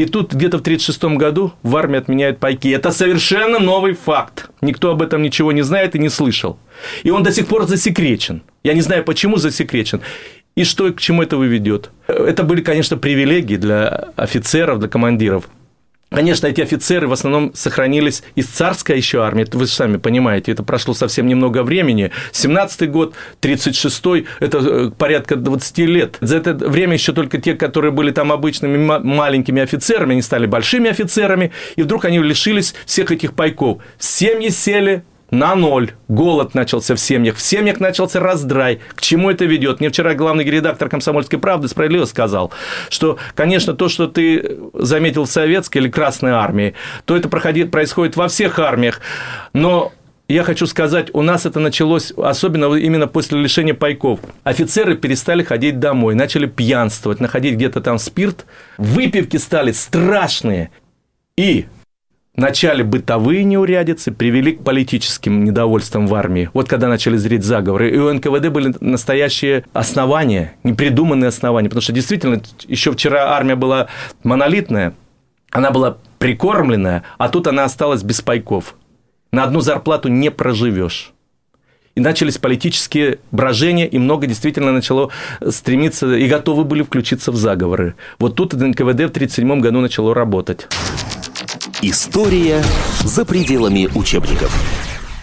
И 0.00 0.06
тут 0.06 0.32
где-то 0.32 0.56
в 0.56 0.62
1936 0.62 1.18
году 1.18 1.52
в 1.62 1.76
армии 1.76 1.98
отменяют 1.98 2.38
пайки. 2.38 2.68
Это 2.70 2.90
совершенно 2.90 3.58
новый 3.58 3.92
факт. 3.92 4.48
Никто 4.62 4.92
об 4.92 5.02
этом 5.02 5.20
ничего 5.20 5.52
не 5.52 5.60
знает 5.60 5.94
и 5.94 5.98
не 5.98 6.08
слышал. 6.08 6.56
И 7.02 7.10
он 7.10 7.22
до 7.22 7.32
сих 7.32 7.46
пор 7.46 7.66
засекречен. 7.66 8.40
Я 8.64 8.72
не 8.72 8.80
знаю, 8.80 9.04
почему 9.04 9.36
засекречен. 9.36 10.00
И 10.56 10.64
что 10.64 10.90
к 10.90 11.00
чему 11.00 11.22
это 11.22 11.36
выведет? 11.36 11.90
Это 12.06 12.44
были, 12.44 12.62
конечно, 12.62 12.96
привилегии 12.96 13.56
для 13.56 14.08
офицеров, 14.16 14.78
для 14.78 14.88
командиров. 14.88 15.44
Конечно, 16.12 16.48
эти 16.48 16.60
офицеры 16.60 17.06
в 17.06 17.12
основном 17.12 17.52
сохранились 17.54 18.24
из 18.34 18.46
царской 18.46 18.96
еще 18.96 19.22
армии. 19.22 19.46
Вы 19.52 19.68
сами 19.68 19.96
понимаете, 19.96 20.50
это 20.50 20.64
прошло 20.64 20.92
совсем 20.92 21.28
немного 21.28 21.62
времени. 21.62 22.10
17-й 22.32 22.88
год, 22.88 23.14
36-й, 23.40 24.26
это 24.40 24.58
э, 24.58 24.90
порядка 24.90 25.36
20 25.36 25.78
лет. 25.78 26.16
За 26.20 26.36
это 26.36 26.54
время 26.54 26.94
еще 26.94 27.12
только 27.12 27.38
те, 27.38 27.54
которые 27.54 27.92
были 27.92 28.10
там 28.10 28.32
обычными 28.32 28.76
маленькими 28.76 29.62
офицерами, 29.62 30.12
они 30.12 30.22
стали 30.22 30.46
большими 30.46 30.90
офицерами, 30.90 31.52
и 31.76 31.82
вдруг 31.82 32.04
они 32.04 32.18
лишились 32.18 32.74
всех 32.86 33.12
этих 33.12 33.34
пайков. 33.34 33.80
Семьи 34.00 34.48
сели, 34.48 35.04
на 35.30 35.54
ноль. 35.54 35.92
Голод 36.08 36.54
начался 36.54 36.94
в 36.94 37.00
семьях. 37.00 37.36
В 37.36 37.40
семьях 37.40 37.80
начался 37.80 38.20
раздрай. 38.20 38.80
К 38.94 39.00
чему 39.00 39.30
это 39.30 39.44
ведет? 39.44 39.80
Мне 39.80 39.88
вчера 39.88 40.14
главный 40.14 40.44
редактор 40.44 40.88
«Комсомольской 40.88 41.38
правды» 41.38 41.68
справедливо 41.68 42.04
сказал, 42.04 42.52
что, 42.88 43.18
конечно, 43.34 43.74
то, 43.74 43.88
что 43.88 44.06
ты 44.06 44.58
заметил 44.74 45.24
в 45.24 45.30
советской 45.30 45.78
или 45.78 45.88
Красной 45.88 46.32
армии, 46.32 46.74
то 47.04 47.16
это 47.16 47.28
проходит, 47.28 47.70
происходит 47.70 48.16
во 48.16 48.28
всех 48.28 48.58
армиях. 48.58 49.00
Но 49.52 49.92
я 50.30 50.44
хочу 50.44 50.66
сказать, 50.66 51.08
у 51.12 51.22
нас 51.22 51.44
это 51.44 51.58
началось 51.58 52.12
особенно 52.12 52.72
именно 52.74 53.08
после 53.08 53.40
лишения 53.40 53.74
пайков. 53.74 54.20
Офицеры 54.44 54.96
перестали 54.96 55.42
ходить 55.42 55.80
домой, 55.80 56.14
начали 56.14 56.46
пьянствовать, 56.46 57.18
находить 57.18 57.54
где-то 57.54 57.80
там 57.80 57.98
спирт. 57.98 58.46
Выпивки 58.78 59.38
стали 59.38 59.72
страшные. 59.72 60.70
И 61.36 61.66
начале 62.36 62.84
бытовые 62.84 63.44
неурядицы 63.44 64.12
привели 64.12 64.52
к 64.52 64.62
политическим 64.64 65.44
недовольствам 65.44 66.06
в 66.06 66.14
армии. 66.14 66.50
Вот 66.52 66.68
когда 66.68 66.88
начали 66.88 67.16
зреть 67.16 67.44
заговоры. 67.44 67.90
И 67.90 67.98
у 67.98 68.12
НКВД 68.12 68.48
были 68.48 68.74
настоящие 68.80 69.64
основания, 69.72 70.54
непридуманные 70.62 71.28
основания. 71.28 71.68
Потому 71.68 71.82
что 71.82 71.92
действительно, 71.92 72.40
еще 72.66 72.92
вчера 72.92 73.34
армия 73.34 73.56
была 73.56 73.88
монолитная, 74.22 74.94
она 75.50 75.70
была 75.70 75.98
прикормленная, 76.18 77.02
а 77.18 77.28
тут 77.28 77.46
она 77.46 77.64
осталась 77.64 78.02
без 78.02 78.20
пайков. 78.20 78.76
На 79.32 79.44
одну 79.44 79.60
зарплату 79.60 80.08
не 80.08 80.30
проживешь. 80.30 81.12
И 81.96 82.00
начались 82.00 82.38
политические 82.38 83.18
брожения, 83.32 83.86
и 83.86 83.98
много 83.98 84.26
действительно 84.26 84.72
начало 84.72 85.10
стремиться, 85.48 86.14
и 86.14 86.28
готовы 86.28 86.64
были 86.64 86.82
включиться 86.82 87.32
в 87.32 87.36
заговоры. 87.36 87.96
Вот 88.18 88.36
тут 88.36 88.52
НКВД 88.52 88.84
в 88.84 89.10
1937 89.10 89.60
году 89.60 89.80
начало 89.80 90.14
работать. 90.14 90.68
История 91.82 92.62
за 93.04 93.24
пределами 93.24 93.88
учебников. 93.94 94.52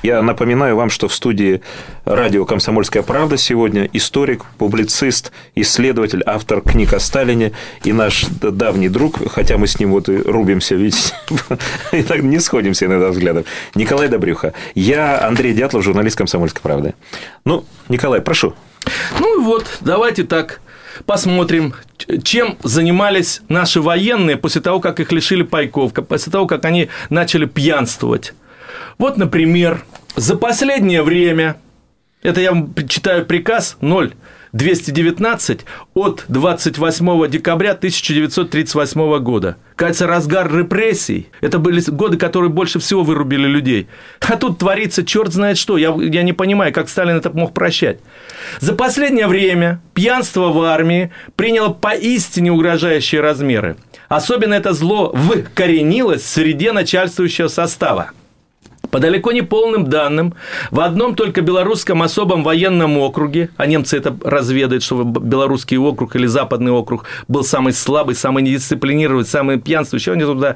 Я 0.02 0.24
напоминаю 0.24 0.76
вам, 0.76 0.90
что 0.90 1.08
в 1.08 1.14
студии 1.14 1.62
радио 2.04 2.46
«Комсомольская 2.46 3.04
правда» 3.04 3.38
сегодня 3.38 3.88
историк, 3.94 4.44
публицист, 4.58 5.32
исследователь, 5.54 6.24
автор 6.26 6.62
книг 6.62 6.94
о 6.94 7.00
Сталине 7.00 7.52
и 7.84 7.94
наш 7.94 8.26
давний 8.26 8.90
друг, 8.90 9.18
хотя 9.32 9.60
мы 9.60 9.68
с 9.68 9.80
ним 9.80 9.92
вот 9.92 10.10
и 10.10 10.18
рубимся, 10.18 10.74
видите, 10.74 11.14
и 11.92 12.02
так 12.02 12.24
не 12.24 12.40
сходимся 12.40 12.88
иногда 12.88 13.10
взглядом, 13.10 13.46
Николай 13.76 14.08
Добрюха. 14.08 14.54
Я 14.74 15.24
Андрей 15.28 15.54
Дятлов, 15.54 15.84
журналист 15.84 16.18
«Комсомольской 16.18 16.64
правды». 16.64 16.96
Ну, 17.46 17.66
Николай, 17.88 18.20
прошу. 18.20 18.56
Ну 19.20 19.44
вот, 19.44 19.68
давайте 19.82 20.24
так 20.24 20.60
посмотрим, 21.06 21.74
чем 22.24 22.58
занимались 22.64 23.42
наши 23.50 23.82
военные 23.82 24.38
после 24.38 24.62
того, 24.62 24.80
как 24.80 25.00
их 25.00 25.12
лишили 25.12 25.44
пайков, 25.44 25.94
после 25.94 26.32
того, 26.32 26.48
как 26.48 26.66
они 26.66 26.90
начали 27.10 27.46
пьянствовать. 27.46 28.34
Вот, 28.98 29.18
например, 29.18 29.84
за 30.16 30.36
последнее 30.36 31.04
время, 31.04 31.58
это 32.24 32.42
я 32.42 32.52
вам 32.52 32.74
читаю 32.88 33.26
приказ 33.26 33.78
0 33.82 34.14
219 34.58 35.60
от 35.94 36.26
28 36.28 37.30
декабря 37.30 37.72
1938 37.72 39.20
года. 39.20 39.58
Кажется, 39.76 40.08
разгар 40.08 40.52
репрессий. 40.52 41.30
Это 41.42 41.60
были 41.60 41.80
годы, 41.88 42.18
которые 42.18 42.50
больше 42.50 42.80
всего 42.80 43.04
вырубили 43.04 43.48
людей. 43.48 43.88
А 44.20 44.36
тут 44.36 44.58
творится 44.58 45.06
черт 45.06 45.32
знает 45.32 45.60
что. 45.60 45.78
Я, 45.78 45.96
я 46.00 46.24
не 46.24 46.34
понимаю, 46.34 46.74
как 46.74 46.90
Сталин 46.90 47.18
это 47.18 47.30
мог 47.30 47.54
прощать. 47.54 48.00
За 48.60 48.74
последнее 48.74 49.28
время 49.28 49.80
пьянство 49.94 50.50
в 50.50 50.60
армии 50.64 51.12
приняло 51.36 51.70
поистине 51.70 52.52
угрожающие 52.52 53.22
размеры. 53.22 53.78
Особенно 54.10 54.56
это 54.56 54.74
зло 54.74 55.14
вкоренилось 55.14 56.24
в 56.24 56.28
среде 56.28 56.72
начальствующего 56.72 57.48
состава. 57.48 58.12
По 58.92 59.00
далеко 59.00 59.32
не 59.32 59.42
полным 59.42 59.90
данным, 59.90 60.34
в 60.72 60.80
одном 60.80 61.16
только 61.16 61.42
белорусском 61.42 62.02
особом 62.02 62.44
военном 62.44 62.98
округе, 62.98 63.50
а 63.58 63.66
немцы 63.66 63.98
это 63.98 64.18
разведают, 64.24 64.84
что 64.84 65.04
белорусский 65.04 65.78
округ 65.78 66.16
или 66.16 66.26
западный 66.26 66.72
округ 66.72 67.06
был 67.28 67.44
самый 67.44 67.74
слабый, 67.74 68.16
самый 68.16 68.44
недисциплинированный, 68.44 69.26
самый 69.26 69.60
пьянствующий, 69.60 70.14
они 70.14 70.24
туда 70.24 70.56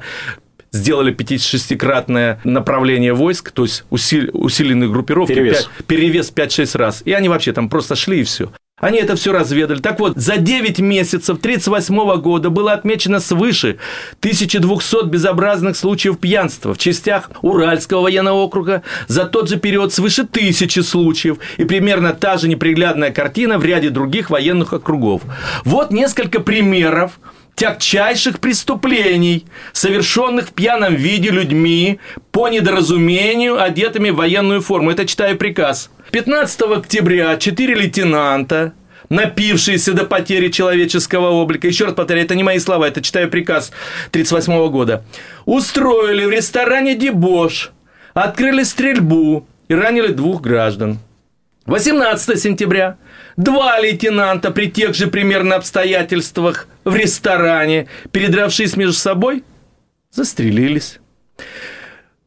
сделали 0.72 1.14
56-кратное 1.14 2.40
направление 2.44 3.12
войск, 3.12 3.50
то 3.50 3.64
есть 3.64 3.84
усиленные 3.90 4.88
группировки, 4.88 5.34
перевес, 5.34 5.68
5, 5.76 5.86
перевес 5.86 6.32
5-6 6.34 6.78
раз. 6.78 7.02
И 7.04 7.12
они 7.12 7.28
вообще 7.28 7.52
там 7.52 7.68
просто 7.68 7.94
шли 7.94 8.20
и 8.20 8.24
все. 8.24 8.50
Они 8.82 8.98
это 8.98 9.14
все 9.14 9.30
разведали. 9.32 9.78
Так 9.78 10.00
вот, 10.00 10.16
за 10.16 10.38
9 10.38 10.80
месяцев 10.80 11.38
1938 11.38 12.20
года 12.20 12.50
было 12.50 12.72
отмечено 12.72 13.20
свыше 13.20 13.78
1200 14.18 15.06
безобразных 15.06 15.76
случаев 15.76 16.18
пьянства 16.18 16.74
в 16.74 16.78
частях 16.78 17.30
Уральского 17.42 18.00
военного 18.00 18.38
округа. 18.38 18.82
За 19.06 19.24
тот 19.24 19.48
же 19.48 19.56
период 19.56 19.92
свыше 19.94 20.26
тысячи 20.26 20.80
случаев. 20.80 21.36
И 21.58 21.64
примерно 21.64 22.12
та 22.12 22.36
же 22.38 22.48
неприглядная 22.48 23.12
картина 23.12 23.56
в 23.56 23.64
ряде 23.64 23.88
других 23.88 24.30
военных 24.30 24.72
округов. 24.72 25.22
Вот 25.64 25.92
несколько 25.92 26.40
примеров 26.40 27.12
тягчайших 27.54 28.40
преступлений, 28.40 29.46
совершенных 29.72 30.48
в 30.48 30.52
пьяном 30.52 30.94
виде 30.94 31.30
людьми 31.30 32.00
по 32.30 32.48
недоразумению, 32.48 33.62
одетыми 33.62 34.10
в 34.10 34.16
военную 34.16 34.60
форму. 34.60 34.90
Это 34.90 35.06
читаю 35.06 35.36
приказ. 35.36 35.90
15 36.10 36.62
октября 36.62 37.36
четыре 37.36 37.74
лейтенанта, 37.74 38.72
напившиеся 39.08 39.92
до 39.92 40.04
потери 40.04 40.48
человеческого 40.48 41.30
облика, 41.30 41.66
еще 41.66 41.84
раз 41.84 41.94
повторяю, 41.94 42.24
это 42.24 42.34
не 42.34 42.42
мои 42.42 42.58
слова, 42.58 42.88
это 42.88 43.02
читаю 43.02 43.30
приказ 43.30 43.70
1938 44.10 44.70
года, 44.70 45.04
устроили 45.44 46.24
в 46.24 46.30
ресторане 46.30 46.94
«Дебош», 46.94 47.72
открыли 48.14 48.62
стрельбу 48.62 49.46
и 49.68 49.74
ранили 49.74 50.08
двух 50.08 50.40
граждан. 50.40 50.98
18 51.66 52.40
сентября 52.40 52.96
два 53.36 53.78
лейтенанта 53.78 54.50
при 54.50 54.66
тех 54.70 54.94
же 54.94 55.06
примерно 55.06 55.56
обстоятельствах 55.56 56.68
в 56.84 56.94
ресторане, 56.94 57.88
передравшись 58.10 58.76
между 58.76 58.94
собой, 58.94 59.44
застрелились. 60.10 60.98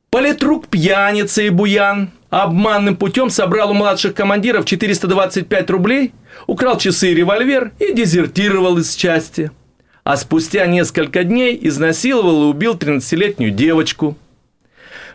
Политрук 0.09 0.67
пьяница 0.67 1.43
и 1.43 1.49
буян 1.49 2.11
обманным 2.29 2.95
путем 2.95 3.29
собрал 3.29 3.71
у 3.71 3.73
младших 3.73 4.13
командиров 4.13 4.65
425 4.65 5.69
рублей, 5.69 6.13
украл 6.47 6.77
часы 6.77 7.11
и 7.11 7.15
револьвер 7.15 7.71
и 7.79 7.93
дезертировал 7.93 8.77
из 8.77 8.95
части. 8.95 9.51
А 10.03 10.17
спустя 10.17 10.67
несколько 10.67 11.23
дней 11.23 11.57
изнасиловал 11.61 12.43
и 12.43 12.45
убил 12.47 12.75
13-летнюю 12.75 13.51
девочку– 13.51 14.17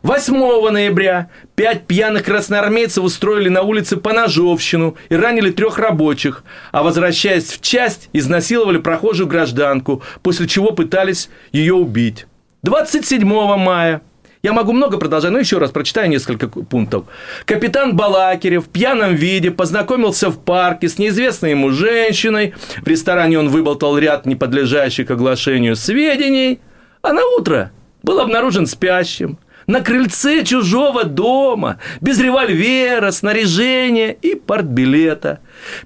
8 0.03 0.71
ноября 0.71 1.29
пять 1.55 1.87
пьяных 1.87 2.25
красноармейцев 2.25 3.05
устроили 3.05 3.51
на 3.51 3.63
улице 3.63 3.99
поножовщину 3.99 4.97
и 5.11 5.15
ранили 5.15 5.51
трех 5.51 5.79
рабочих, 5.79 6.43
а 6.73 6.83
возвращаясь 6.83 7.53
в 7.53 7.61
часть, 7.61 8.09
изнасиловали 8.15 8.79
прохожую 8.79 9.27
гражданку, 9.27 10.03
после 10.23 10.49
чего 10.49 10.73
пытались 10.73 11.29
ее 11.53 11.75
убить. 11.75 12.27
27 12.63 13.27
мая 13.27 14.01
я 14.43 14.55
могу 14.55 14.73
много 14.73 14.97
продолжать, 14.97 15.33
но 15.33 15.39
еще 15.39 15.59
раз 15.59 15.71
прочитаю 15.71 16.09
несколько 16.09 16.49
пунктов. 16.49 17.05
Капитан 17.45 17.95
Балакирев 17.95 18.65
в 18.65 18.69
пьяном 18.71 19.15
виде 19.15 19.51
познакомился 19.51 20.31
в 20.31 20.39
парке 20.39 20.89
с 20.89 20.97
неизвестной 20.97 21.51
ему 21.51 21.73
женщиной. 21.73 22.55
В 22.81 22.89
ресторане 22.89 23.39
он 23.39 23.51
выболтал 23.51 23.99
ряд 23.99 24.25
неподлежащих 24.25 25.11
оглашению 25.11 25.77
сведений, 25.77 26.59
а 27.03 27.13
на 27.13 27.23
утро 27.37 27.71
был 28.03 28.19
обнаружен 28.19 28.67
спящим– 28.67 29.39
на 29.71 29.81
крыльце 29.81 30.45
чужого 30.45 31.05
дома, 31.05 31.79
без 32.01 32.21
револьвера, 32.21 33.11
снаряжения 33.13 34.11
и 34.11 34.35
портбилета. 34.35 35.39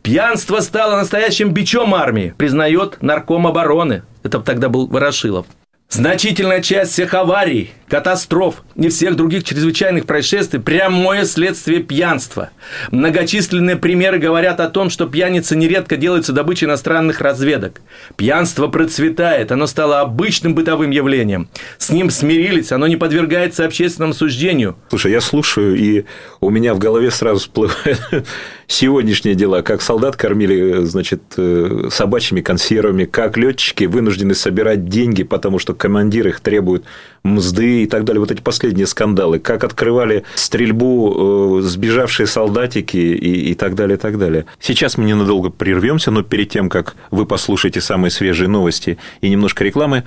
Пьянство 0.02 0.60
стало 0.60 0.96
настоящим 0.96 1.52
бичом 1.52 1.94
армии, 1.94 2.34
признает 2.36 3.02
нарком 3.02 3.46
обороны. 3.46 4.02
Это 4.22 4.40
тогда 4.40 4.68
был 4.68 4.86
Ворошилов. 4.86 5.46
Значительная 5.94 6.60
часть 6.60 6.90
всех 6.90 7.14
аварий, 7.14 7.70
катастроф 7.86 8.64
и 8.74 8.88
всех 8.88 9.14
других 9.14 9.44
чрезвычайных 9.44 10.06
происшествий– 10.06 10.58
прямое 10.60 11.24
следствие 11.24 11.84
пьянства. 11.84 12.50
Многочисленные 12.90 13.76
примеры 13.76 14.18
говорят 14.18 14.58
о 14.58 14.68
том, 14.68 14.90
что 14.90 15.06
пьяница 15.06 15.54
нередко 15.54 15.96
делается 15.96 16.32
добычей 16.32 16.66
иностранных 16.66 17.20
разведок. 17.20 17.80
Пьянство 18.16 18.66
процветает, 18.66 19.52
оно 19.52 19.68
стало 19.68 20.00
обычным 20.00 20.56
бытовым 20.56 20.90
явлением. 20.90 21.48
С 21.78 21.90
ним 21.90 22.10
смирились, 22.10 22.72
оно 22.72 22.88
не 22.88 22.96
подвергается 22.96 23.64
общественному 23.64 24.14
суждению. 24.14 24.76
Слушай, 24.88 25.12
я 25.12 25.20
слушаю, 25.20 25.76
и 25.76 26.06
у 26.40 26.50
меня 26.50 26.74
в 26.74 26.80
голове 26.80 27.12
сразу 27.12 27.38
всплывает 27.38 28.00
сегодняшние 28.66 29.34
дела, 29.34 29.62
как 29.62 29.82
солдат 29.82 30.16
кормили, 30.16 30.84
значит, 30.84 31.22
э, 31.36 31.88
собачьими 31.90 32.40
консервами, 32.40 33.04
как 33.04 33.36
летчики 33.36 33.84
вынуждены 33.84 34.34
собирать 34.34 34.88
деньги, 34.88 35.22
потому 35.22 35.58
что 35.58 35.74
командир 35.74 36.28
их 36.28 36.40
требует 36.40 36.84
мзды 37.22 37.82
и 37.82 37.86
так 37.86 38.04
далее. 38.04 38.20
Вот 38.20 38.30
эти 38.30 38.40
последние 38.40 38.86
скандалы, 38.86 39.38
как 39.38 39.64
открывали 39.64 40.24
стрельбу 40.34 41.58
э, 41.58 41.62
сбежавшие 41.62 42.26
солдатики 42.26 42.96
и, 42.96 43.50
и 43.50 43.54
так 43.54 43.74
далее, 43.74 43.96
и 43.96 44.00
так 44.00 44.18
далее. 44.18 44.46
Сейчас 44.60 44.96
мы 44.98 45.04
ненадолго 45.04 45.50
прервемся, 45.50 46.10
но 46.10 46.22
перед 46.22 46.50
тем, 46.50 46.68
как 46.68 46.96
вы 47.10 47.26
послушаете 47.26 47.80
самые 47.80 48.10
свежие 48.10 48.48
новости 48.48 48.98
и 49.20 49.28
немножко 49.28 49.64
рекламы, 49.64 50.04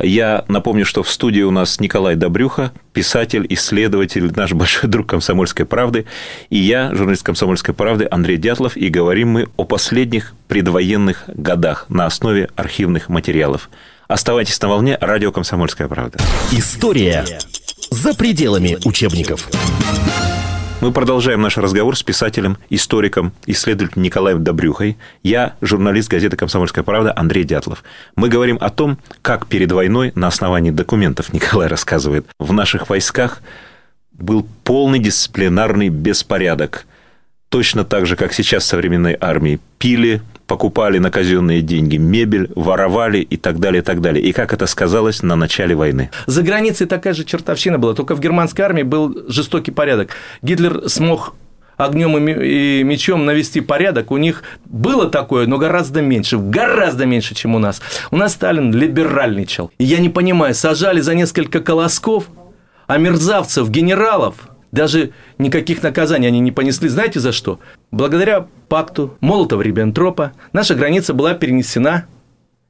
я 0.00 0.44
напомню, 0.48 0.84
что 0.84 1.02
в 1.02 1.10
студии 1.10 1.42
у 1.42 1.50
нас 1.50 1.80
Николай 1.80 2.14
Добрюха, 2.14 2.72
писатель, 2.92 3.46
исследователь, 3.48 4.32
наш 4.34 4.52
большой 4.52 4.88
друг 4.88 5.08
«Комсомольской 5.08 5.66
правды», 5.66 6.06
и 6.50 6.58
я, 6.58 6.94
журналист 6.94 7.24
«Комсомольской 7.24 7.74
правды» 7.74 8.06
Андрей 8.10 8.36
Дятлов, 8.36 8.76
и 8.76 8.88
говорим 8.88 9.30
мы 9.30 9.48
о 9.56 9.64
последних 9.64 10.34
предвоенных 10.46 11.24
годах 11.26 11.86
на 11.88 12.06
основе 12.06 12.48
архивных 12.54 13.08
материалов. 13.08 13.70
Оставайтесь 14.06 14.60
на 14.62 14.68
волне 14.68 14.96
радио 15.00 15.32
«Комсомольская 15.32 15.88
правда». 15.88 16.18
История 16.52 17.24
за 17.90 18.14
пределами 18.14 18.78
учебников. 18.84 19.48
Мы 20.80 20.92
продолжаем 20.92 21.40
наш 21.42 21.56
разговор 21.58 21.96
с 21.96 22.04
писателем, 22.04 22.56
историком, 22.70 23.32
исследователем 23.46 24.00
Николаем 24.04 24.44
Добрюхой. 24.44 24.96
Я 25.24 25.56
журналист 25.60 26.08
газеты 26.08 26.36
«Комсомольская 26.36 26.84
правда» 26.84 27.12
Андрей 27.16 27.42
Дятлов. 27.42 27.82
Мы 28.14 28.28
говорим 28.28 28.58
о 28.60 28.70
том, 28.70 28.96
как 29.20 29.48
перед 29.48 29.72
войной 29.72 30.12
на 30.14 30.28
основании 30.28 30.70
документов, 30.70 31.32
Николай 31.32 31.66
рассказывает, 31.66 32.26
в 32.38 32.52
наших 32.52 32.88
войсках 32.90 33.42
был 34.12 34.46
полный 34.62 35.00
дисциплинарный 35.00 35.88
беспорядок. 35.88 36.86
Точно 37.48 37.84
так 37.84 38.06
же, 38.06 38.14
как 38.14 38.32
сейчас 38.32 38.62
в 38.62 38.66
современной 38.66 39.16
армии. 39.20 39.58
Пили, 39.78 40.22
покупали 40.48 40.98
на 40.98 41.10
казенные 41.10 41.60
деньги 41.60 41.98
мебель, 41.98 42.50
воровали 42.56 43.18
и 43.18 43.36
так 43.36 43.60
далее, 43.60 43.82
и 43.82 43.84
так 43.84 44.00
далее. 44.00 44.24
И 44.24 44.32
как 44.32 44.52
это 44.52 44.66
сказалось 44.66 45.22
на 45.22 45.36
начале 45.36 45.76
войны? 45.76 46.10
За 46.26 46.42
границей 46.42 46.88
такая 46.88 47.12
же 47.12 47.24
чертовщина 47.24 47.78
была, 47.78 47.94
только 47.94 48.16
в 48.16 48.20
германской 48.20 48.64
армии 48.64 48.82
был 48.82 49.26
жестокий 49.28 49.70
порядок. 49.70 50.10
Гитлер 50.42 50.88
смог 50.88 51.36
огнем 51.76 52.18
и 52.18 52.82
мечом 52.82 53.26
навести 53.26 53.60
порядок, 53.60 54.10
у 54.10 54.16
них 54.16 54.42
было 54.64 55.08
такое, 55.08 55.46
но 55.46 55.58
гораздо 55.58 56.00
меньше, 56.00 56.38
гораздо 56.38 57.06
меньше, 57.06 57.34
чем 57.34 57.54
у 57.54 57.58
нас. 57.58 57.80
У 58.10 58.16
нас 58.16 58.32
Сталин 58.32 58.74
либеральничал. 58.74 59.70
И 59.78 59.84
я 59.84 59.98
не 59.98 60.08
понимаю, 60.08 60.54
сажали 60.54 61.00
за 61.00 61.14
несколько 61.14 61.60
колосков, 61.60 62.24
а 62.86 62.96
мерзавцев, 62.96 63.70
генералов 63.70 64.48
даже 64.72 65.10
никаких 65.38 65.82
наказаний 65.82 66.28
они 66.28 66.40
не 66.40 66.52
понесли. 66.52 66.88
Знаете 66.88 67.20
за 67.20 67.32
что? 67.32 67.60
Благодаря 67.90 68.46
пакту 68.68 69.16
Молотова-Риббентропа 69.20 70.32
наша 70.52 70.74
граница 70.74 71.14
была 71.14 71.34
перенесена 71.34 72.06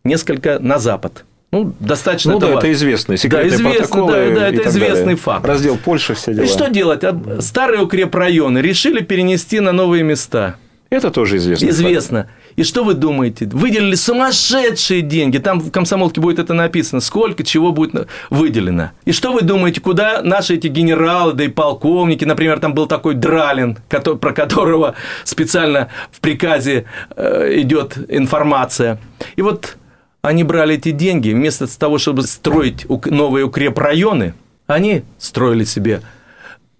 несколько 0.04 0.58
на 0.58 0.78
запад. 0.78 1.24
Ну, 1.50 1.72
достаточно 1.80 2.34
ну, 2.34 2.40
да, 2.40 2.50
это 2.50 2.70
известные 2.72 3.16
секретные 3.16 3.50
да, 3.50 3.56
известно, 3.56 4.06
да, 4.06 4.12
да, 4.12 4.48
это 4.48 4.68
известный 4.68 5.00
далее. 5.00 5.16
факт. 5.16 5.46
Раздел 5.46 5.78
Польши, 5.78 6.12
все 6.14 6.34
дела. 6.34 6.44
И 6.44 6.46
что 6.46 6.68
делать? 6.68 7.02
Старые 7.40 7.82
укрепрайоны 7.82 8.58
решили 8.58 9.00
перенести 9.00 9.60
на 9.60 9.72
новые 9.72 10.02
места. 10.02 10.56
Это 10.90 11.10
тоже 11.10 11.38
известно. 11.38 11.66
Известно. 11.68 12.22
Факт. 12.24 12.32
И 12.58 12.64
что 12.64 12.82
вы 12.82 12.94
думаете? 12.94 13.46
Выделили 13.46 13.94
сумасшедшие 13.94 15.00
деньги. 15.00 15.38
Там 15.38 15.60
в 15.60 15.70
комсомолке 15.70 16.20
будет 16.20 16.40
это 16.40 16.54
написано. 16.54 17.00
Сколько 17.00 17.44
чего 17.44 17.70
будет 17.70 18.08
выделено. 18.30 18.90
И 19.04 19.12
что 19.12 19.32
вы 19.32 19.42
думаете, 19.42 19.80
куда 19.80 20.22
наши 20.22 20.56
эти 20.56 20.66
генералы, 20.66 21.34
да 21.34 21.44
и 21.44 21.48
полковники, 21.48 22.24
например, 22.24 22.58
там 22.58 22.74
был 22.74 22.86
такой 22.86 23.14
Дралин, 23.14 23.78
про 23.88 24.32
которого 24.32 24.96
специально 25.22 25.86
в 26.10 26.18
приказе 26.18 26.86
э, 27.14 27.60
идет 27.60 27.96
информация. 28.08 28.98
И 29.36 29.42
вот 29.42 29.76
они 30.20 30.42
брали 30.42 30.74
эти 30.74 30.90
деньги, 30.90 31.30
вместо 31.30 31.68
того, 31.78 31.98
чтобы 31.98 32.22
строить 32.22 32.86
новые 33.06 33.44
укрепрайоны, 33.44 34.34
они 34.66 35.04
строили 35.18 35.62
себе 35.62 36.02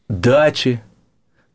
дачи 0.08 0.82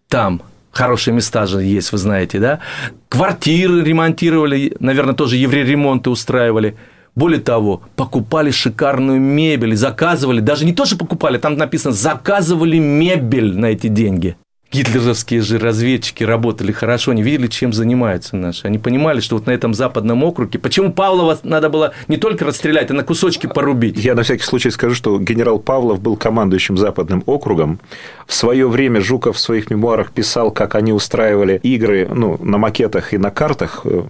там– 0.07 0.43
хорошие 0.73 1.13
места 1.13 1.45
же 1.45 1.63
есть, 1.63 1.91
вы 1.93 1.97
знаете, 1.97 2.39
да? 2.39 2.59
Квартиры 3.07 3.81
ремонтировали, 3.83 4.75
наверное, 4.79 5.15
тоже 5.15 5.37
евреремонты 5.37 6.09
устраивали. 6.09 6.75
Более 7.15 7.39
того, 7.39 7.83
покупали 7.95 8.51
шикарную 8.51 9.21
мебель, 9.21 9.75
заказывали, 9.75 10.41
даже 10.41 10.65
не 10.65 10.73
то, 10.73 10.85
что 10.85 10.97
покупали, 10.97 11.37
там 11.37 11.55
написано, 11.55 11.93
заказывали 11.93 12.79
мебель 12.79 13.57
на 13.57 13.67
эти 13.67 13.87
деньги 13.87 14.35
гитлеровские 14.73 15.41
же 15.41 15.59
разведчики 15.59 16.23
работали 16.23 16.71
хорошо, 16.71 17.11
они 17.11 17.21
видели, 17.21 17.47
чем 17.47 17.71
занимаются 17.73 18.35
наши. 18.35 18.65
Они 18.65 18.79
понимали, 18.79 19.19
что 19.19 19.35
вот 19.35 19.45
на 19.45 19.51
этом 19.51 19.73
западном 19.73 20.23
округе... 20.23 20.59
Почему 20.59 20.91
Павлова 20.91 21.37
надо 21.43 21.69
было 21.69 21.93
не 22.07 22.17
только 22.17 22.43
расстрелять, 22.45 22.89
а 22.91 22.93
на 22.93 23.03
кусочки 23.03 23.47
порубить? 23.47 23.97
Я 23.97 24.15
на 24.15 24.23
всякий 24.23 24.43
случай 24.43 24.71
скажу, 24.71 24.95
что 24.95 25.19
генерал 25.19 25.59
Павлов 25.59 26.01
был 26.01 26.17
командующим 26.17 26.77
западным 26.77 27.23
округом. 27.25 27.79
В 28.25 28.33
свое 28.33 28.67
время 28.67 28.99
Жуков 29.01 29.37
в 29.37 29.39
своих 29.39 29.69
мемуарах 29.69 30.11
писал, 30.11 30.51
как 30.51 30.75
они 30.75 30.91
устраивали 30.91 31.59
игры 31.63 32.07
ну, 32.11 32.37
на 32.41 32.57
макетах 32.57 33.13
и 33.13 33.17
на 33.17 33.29
картах, 33.29 33.85
э, 33.85 34.03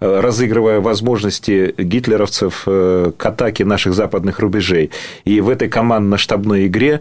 разыгрывая 0.00 0.80
возможности 0.80 1.74
гитлеровцев 1.76 2.62
э, 2.66 3.12
к 3.16 3.26
атаке 3.26 3.64
наших 3.64 3.94
западных 3.94 4.38
рубежей. 4.38 4.90
И 5.24 5.40
в 5.40 5.48
этой 5.48 5.68
командно-штабной 5.68 6.66
игре 6.66 7.00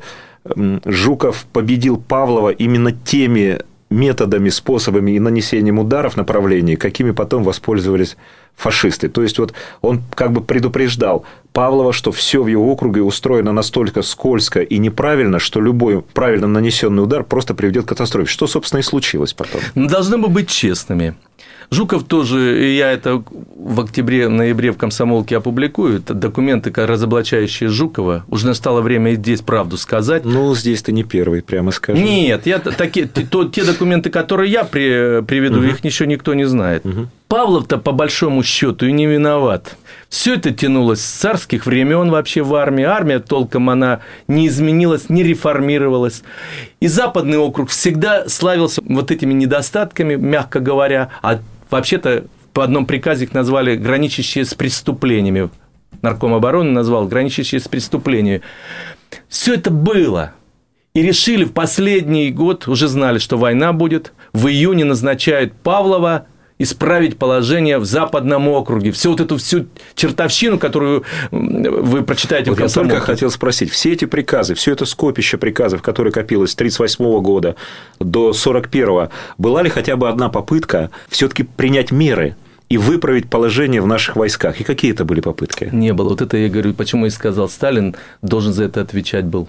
Жуков 0.86 1.46
победил 1.52 1.98
Павлова 1.98 2.50
именно 2.50 2.92
теми 2.92 3.60
методами, 3.90 4.50
способами 4.50 5.12
и 5.12 5.20
нанесением 5.20 5.80
ударов 5.80 6.16
направлений, 6.16 6.76
какими 6.76 7.12
потом 7.12 7.44
воспользовались 7.44 8.18
фашисты. 8.56 9.10
То 9.10 9.24
есть, 9.24 9.40
вот 9.40 9.54
он 9.82 10.04
как 10.14 10.32
бы 10.32 10.42
предупреждал 10.42 11.26
Павлова, 11.54 11.92
что 11.92 12.12
все 12.12 12.44
в 12.44 12.48
его 12.48 12.72
округе 12.72 13.02
устроено 13.02 13.52
настолько 13.52 14.02
скользко 14.02 14.62
и 14.62 14.78
неправильно, 14.78 15.40
что 15.40 15.60
любой 15.62 16.02
правильно 16.02 16.48
нанесенный 16.48 17.04
удар 17.04 17.24
просто 17.24 17.56
приведет 17.56 17.86
к 17.86 17.90
катастрофе. 17.90 18.30
Что, 18.30 18.48
собственно, 18.48 18.80
и 18.80 18.84
случилось 18.84 19.34
потом. 19.34 19.62
Мы 19.76 19.88
должны 19.88 20.18
бы 20.18 20.28
быть 20.28 20.50
честными. 20.50 21.16
Жуков 21.72 22.04
тоже, 22.06 22.66
и 22.66 22.76
я 22.76 22.92
это 22.92 23.24
в 23.56 23.82
октябре-ноябре 23.82 24.72
в 24.72 24.78
«Комсомолке» 24.78 25.38
опубликую, 25.38 25.98
это 25.98 26.16
документы, 26.16 26.74
разоблачающие 26.76 27.70
Жукова. 27.70 28.26
Уже 28.28 28.48
настало 28.48 28.82
время 28.82 29.12
и 29.12 29.16
здесь 29.16 29.42
правду 29.42 29.78
сказать. 29.78 30.26
Ну, 30.26 30.56
здесь 30.56 30.82
ты 30.82 30.92
не 30.92 31.04
первый, 31.04 31.44
прямо 31.44 31.72
скажем. 31.72 32.04
Нет, 32.04 32.48
я, 32.48 32.58
такие, 32.58 33.06
то, 33.06 33.46
те 33.46 33.64
документы, 33.64 34.10
которые 34.10 34.52
я 34.52 34.64
при, 34.64 35.22
приведу, 35.22 35.60
угу. 35.60 35.68
их 35.68 35.86
еще 35.86 36.08
никто 36.08 36.34
не 36.34 36.46
знает. 36.46 36.86
Угу. 36.86 37.08
Павлов-то 37.28 37.78
по 37.78 37.92
большому 37.92 38.42
счету 38.42 38.88
и 38.88 38.92
не 38.92 39.06
виноват. 39.06 39.76
Все 40.10 40.34
это 40.34 40.50
тянулось 40.50 41.02
с 41.02 41.12
царских 41.20 41.68
времен 41.68 42.10
вообще 42.10 42.42
в 42.42 42.56
армии. 42.56 42.84
Армия 42.84 43.20
толком 43.20 43.70
она 43.70 44.00
не 44.28 44.48
изменилась, 44.48 45.10
не 45.10 45.22
реформировалась. 45.22 46.24
И 46.80 46.88
Западный 46.88 47.38
округ 47.38 47.70
всегда 47.70 48.28
славился 48.28 48.82
вот 48.84 49.12
этими 49.12 49.34
недостатками, 49.34 50.16
мягко 50.16 50.60
говоря. 50.60 51.10
А 51.22 51.29
вообще-то 51.70 52.26
по 52.54 52.64
одном 52.64 52.86
приказе 52.86 53.26
их 53.26 53.34
назвали 53.34 53.76
граничащие 53.76 54.46
с 54.46 54.54
преступлениями. 54.54 55.50
Нарком 56.02 56.34
обороны 56.34 56.72
назвал 56.72 57.08
граничащие 57.08 57.60
с 57.60 57.68
преступлениями. 57.68 58.42
Все 59.28 59.56
это 59.56 59.72
было. 59.72 60.34
И 60.94 61.02
решили 61.02 61.44
в 61.44 61.54
последний 61.54 62.32
год, 62.32 62.68
уже 62.68 62.88
знали, 62.88 63.20
что 63.20 63.38
война 63.38 63.74
будет. 63.74 64.14
В 64.34 64.48
июне 64.48 64.86
назначают 64.86 65.54
Павлова 65.54 66.28
исправить 66.60 67.18
положение 67.18 67.80
в 67.80 67.86
Западном 67.86 68.48
округе. 68.50 68.92
Всю 68.92 69.12
вот 69.12 69.22
эту 69.22 69.38
всю 69.38 69.68
чертовщину, 69.96 70.60
которую 70.60 71.04
вы 71.32 72.04
прочитаете 72.04 72.52
вот 72.52 72.60
в 72.60 72.62
Я 72.62 72.68
только 72.68 73.00
хотел 73.00 73.32
спросить, 73.32 73.72
все 73.72 73.94
эти 73.94 74.06
приказы, 74.06 74.54
все 74.54 74.74
это 74.74 74.86
скопище 74.86 75.38
приказов, 75.38 75.82
которое 75.82 76.12
копилось 76.12 76.52
с 76.52 76.56
1938 76.56 77.24
года 77.24 77.56
до 78.00 78.30
1941, 78.30 79.10
была 79.38 79.64
ли 79.64 79.70
хотя 79.70 79.96
бы 79.96 80.10
одна 80.10 80.30
попытка 80.30 80.92
все-таки 81.08 81.44
принять 81.44 81.92
меры 81.92 82.36
и 82.68 82.78
выправить 82.78 83.30
положение 83.30 83.82
в 83.82 83.88
наших 83.88 84.18
войсках? 84.18 84.60
И 84.60 84.64
какие 84.64 84.92
это 84.92 85.06
были 85.06 85.22
попытки? 85.22 85.70
Не 85.72 85.94
было. 85.94 86.10
Вот 86.10 86.22
это 86.22 86.38
я 86.38 86.50
говорю, 86.50 86.74
почему 86.74 87.06
я 87.06 87.12
сказал, 87.12 87.48
Сталин 87.50 87.96
должен 88.22 88.54
за 88.54 88.66
это 88.66 88.82
отвечать 88.82 89.26
был. 89.26 89.48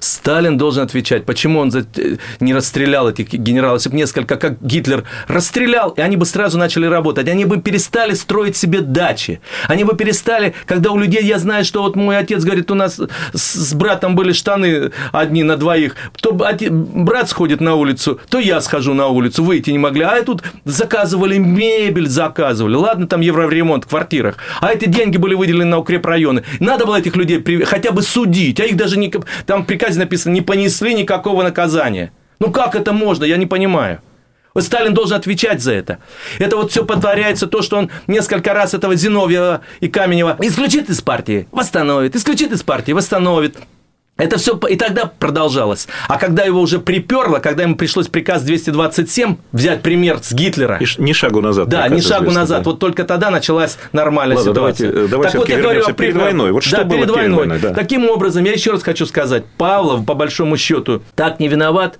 Сталин 0.00 0.56
должен 0.58 0.84
отвечать, 0.84 1.24
почему 1.24 1.60
он 1.60 1.72
э, 1.74 2.16
не 2.40 2.54
расстрелял 2.54 3.08
этих 3.08 3.32
генералов, 3.32 3.80
если 3.80 3.90
бы 3.90 3.96
несколько, 3.96 4.36
как 4.36 4.62
Гитлер, 4.62 5.04
расстрелял, 5.28 5.90
и 5.90 6.00
они 6.00 6.16
бы 6.16 6.26
сразу 6.26 6.58
начали 6.58 6.86
работать, 6.86 7.28
они 7.28 7.44
бы 7.44 7.60
перестали 7.60 8.14
строить 8.14 8.56
себе 8.56 8.80
дачи, 8.80 9.40
они 9.68 9.84
бы 9.84 9.96
перестали, 9.96 10.54
когда 10.66 10.90
у 10.90 10.98
людей, 10.98 11.22
я 11.22 11.38
знаю, 11.38 11.64
что 11.64 11.82
вот 11.82 11.96
мой 11.96 12.18
отец 12.18 12.44
говорит, 12.44 12.70
у 12.70 12.74
нас 12.74 13.00
с 13.32 13.74
братом 13.74 14.14
были 14.14 14.32
штаны 14.32 14.92
одни 15.12 15.42
на 15.42 15.56
двоих, 15.56 15.96
то 16.20 16.32
брат 16.32 17.28
сходит 17.28 17.60
на 17.60 17.74
улицу, 17.74 18.20
то 18.28 18.38
я 18.38 18.60
схожу 18.60 18.94
на 18.94 19.08
улицу, 19.08 19.44
выйти 19.44 19.70
не 19.70 19.78
могли, 19.78 20.02
а 20.02 20.22
тут 20.22 20.42
заказывали 20.64 21.38
мебель, 21.38 22.08
заказывали, 22.08 22.74
ладно, 22.74 23.06
там 23.06 23.20
евроремонт 23.20 23.84
в 23.84 23.88
квартирах, 23.88 24.36
а 24.60 24.72
эти 24.72 24.86
деньги 24.86 25.16
были 25.16 25.34
выделены 25.34 25.64
на 25.64 25.78
укрепрайоны, 25.78 26.44
надо 26.58 26.86
было 26.86 26.98
этих 26.98 27.16
людей 27.16 27.42
хотя 27.64 27.92
бы 27.92 28.02
судить, 28.02 28.60
а 28.60 28.64
их 28.64 28.76
даже 28.76 28.98
не, 28.98 29.12
там 29.46 29.64
приказе 29.70 30.00
написано, 30.00 30.32
не 30.32 30.40
понесли 30.40 30.94
никакого 30.94 31.44
наказания. 31.44 32.12
Ну 32.40 32.50
как 32.50 32.74
это 32.74 32.92
можно, 32.92 33.24
я 33.24 33.36
не 33.36 33.46
понимаю. 33.46 34.00
Вот 34.52 34.64
Сталин 34.64 34.92
должен 34.94 35.16
отвечать 35.16 35.62
за 35.62 35.72
это. 35.72 36.00
Это 36.40 36.56
вот 36.56 36.72
все 36.72 36.84
подтворяется 36.84 37.46
то, 37.46 37.62
что 37.62 37.76
он 37.78 37.90
несколько 38.08 38.52
раз 38.52 38.74
этого 38.74 38.96
Зиновьева 38.96 39.60
и 39.78 39.86
Каменева 39.86 40.36
исключит 40.40 40.90
из 40.90 41.00
партии, 41.00 41.46
восстановит, 41.52 42.16
исключит 42.16 42.50
из 42.50 42.64
партии, 42.64 42.90
восстановит. 42.90 43.56
Это 44.20 44.38
все 44.38 44.58
и 44.68 44.76
тогда 44.76 45.06
продолжалось. 45.06 45.88
А 46.08 46.18
когда 46.18 46.44
его 46.44 46.60
уже 46.60 46.78
приперло, 46.78 47.38
когда 47.38 47.62
ему 47.62 47.76
пришлось 47.76 48.08
приказ 48.08 48.42
227 48.42 49.36
взять 49.52 49.82
пример 49.82 50.18
с 50.22 50.32
Гитлера. 50.32 50.78
И 50.78 50.86
ни 50.98 51.12
шагу 51.12 51.40
назад. 51.40 51.68
Да, 51.68 51.88
ни 51.88 52.00
шагу 52.00 52.30
назад. 52.30 52.62
Да. 52.62 52.70
Вот 52.70 52.78
только 52.78 53.04
тогда 53.04 53.30
началась 53.30 53.78
нормальная 53.92 54.36
Ладно, 54.36 54.52
ситуация. 54.52 54.90
Давайте, 54.90 55.10
давайте 55.10 55.32
так 55.32 55.40
вот 55.40 55.48
я 55.48 55.62
говорю 55.62 55.94
перед 55.94 56.16
войной. 56.16 56.52
Вот 56.52 56.62
что 56.62 56.78
да, 56.78 56.84
было 56.84 56.98
перед 56.98 57.10
войной. 57.10 57.38
войной 57.38 57.58
да. 57.58 57.74
Таким 57.74 58.08
образом, 58.08 58.44
я 58.44 58.52
еще 58.52 58.72
раз 58.72 58.82
хочу 58.82 59.06
сказать, 59.06 59.44
Павлов, 59.56 60.04
по 60.04 60.14
большому 60.14 60.56
счету, 60.56 61.02
так 61.14 61.40
не 61.40 61.48
виноват, 61.48 61.98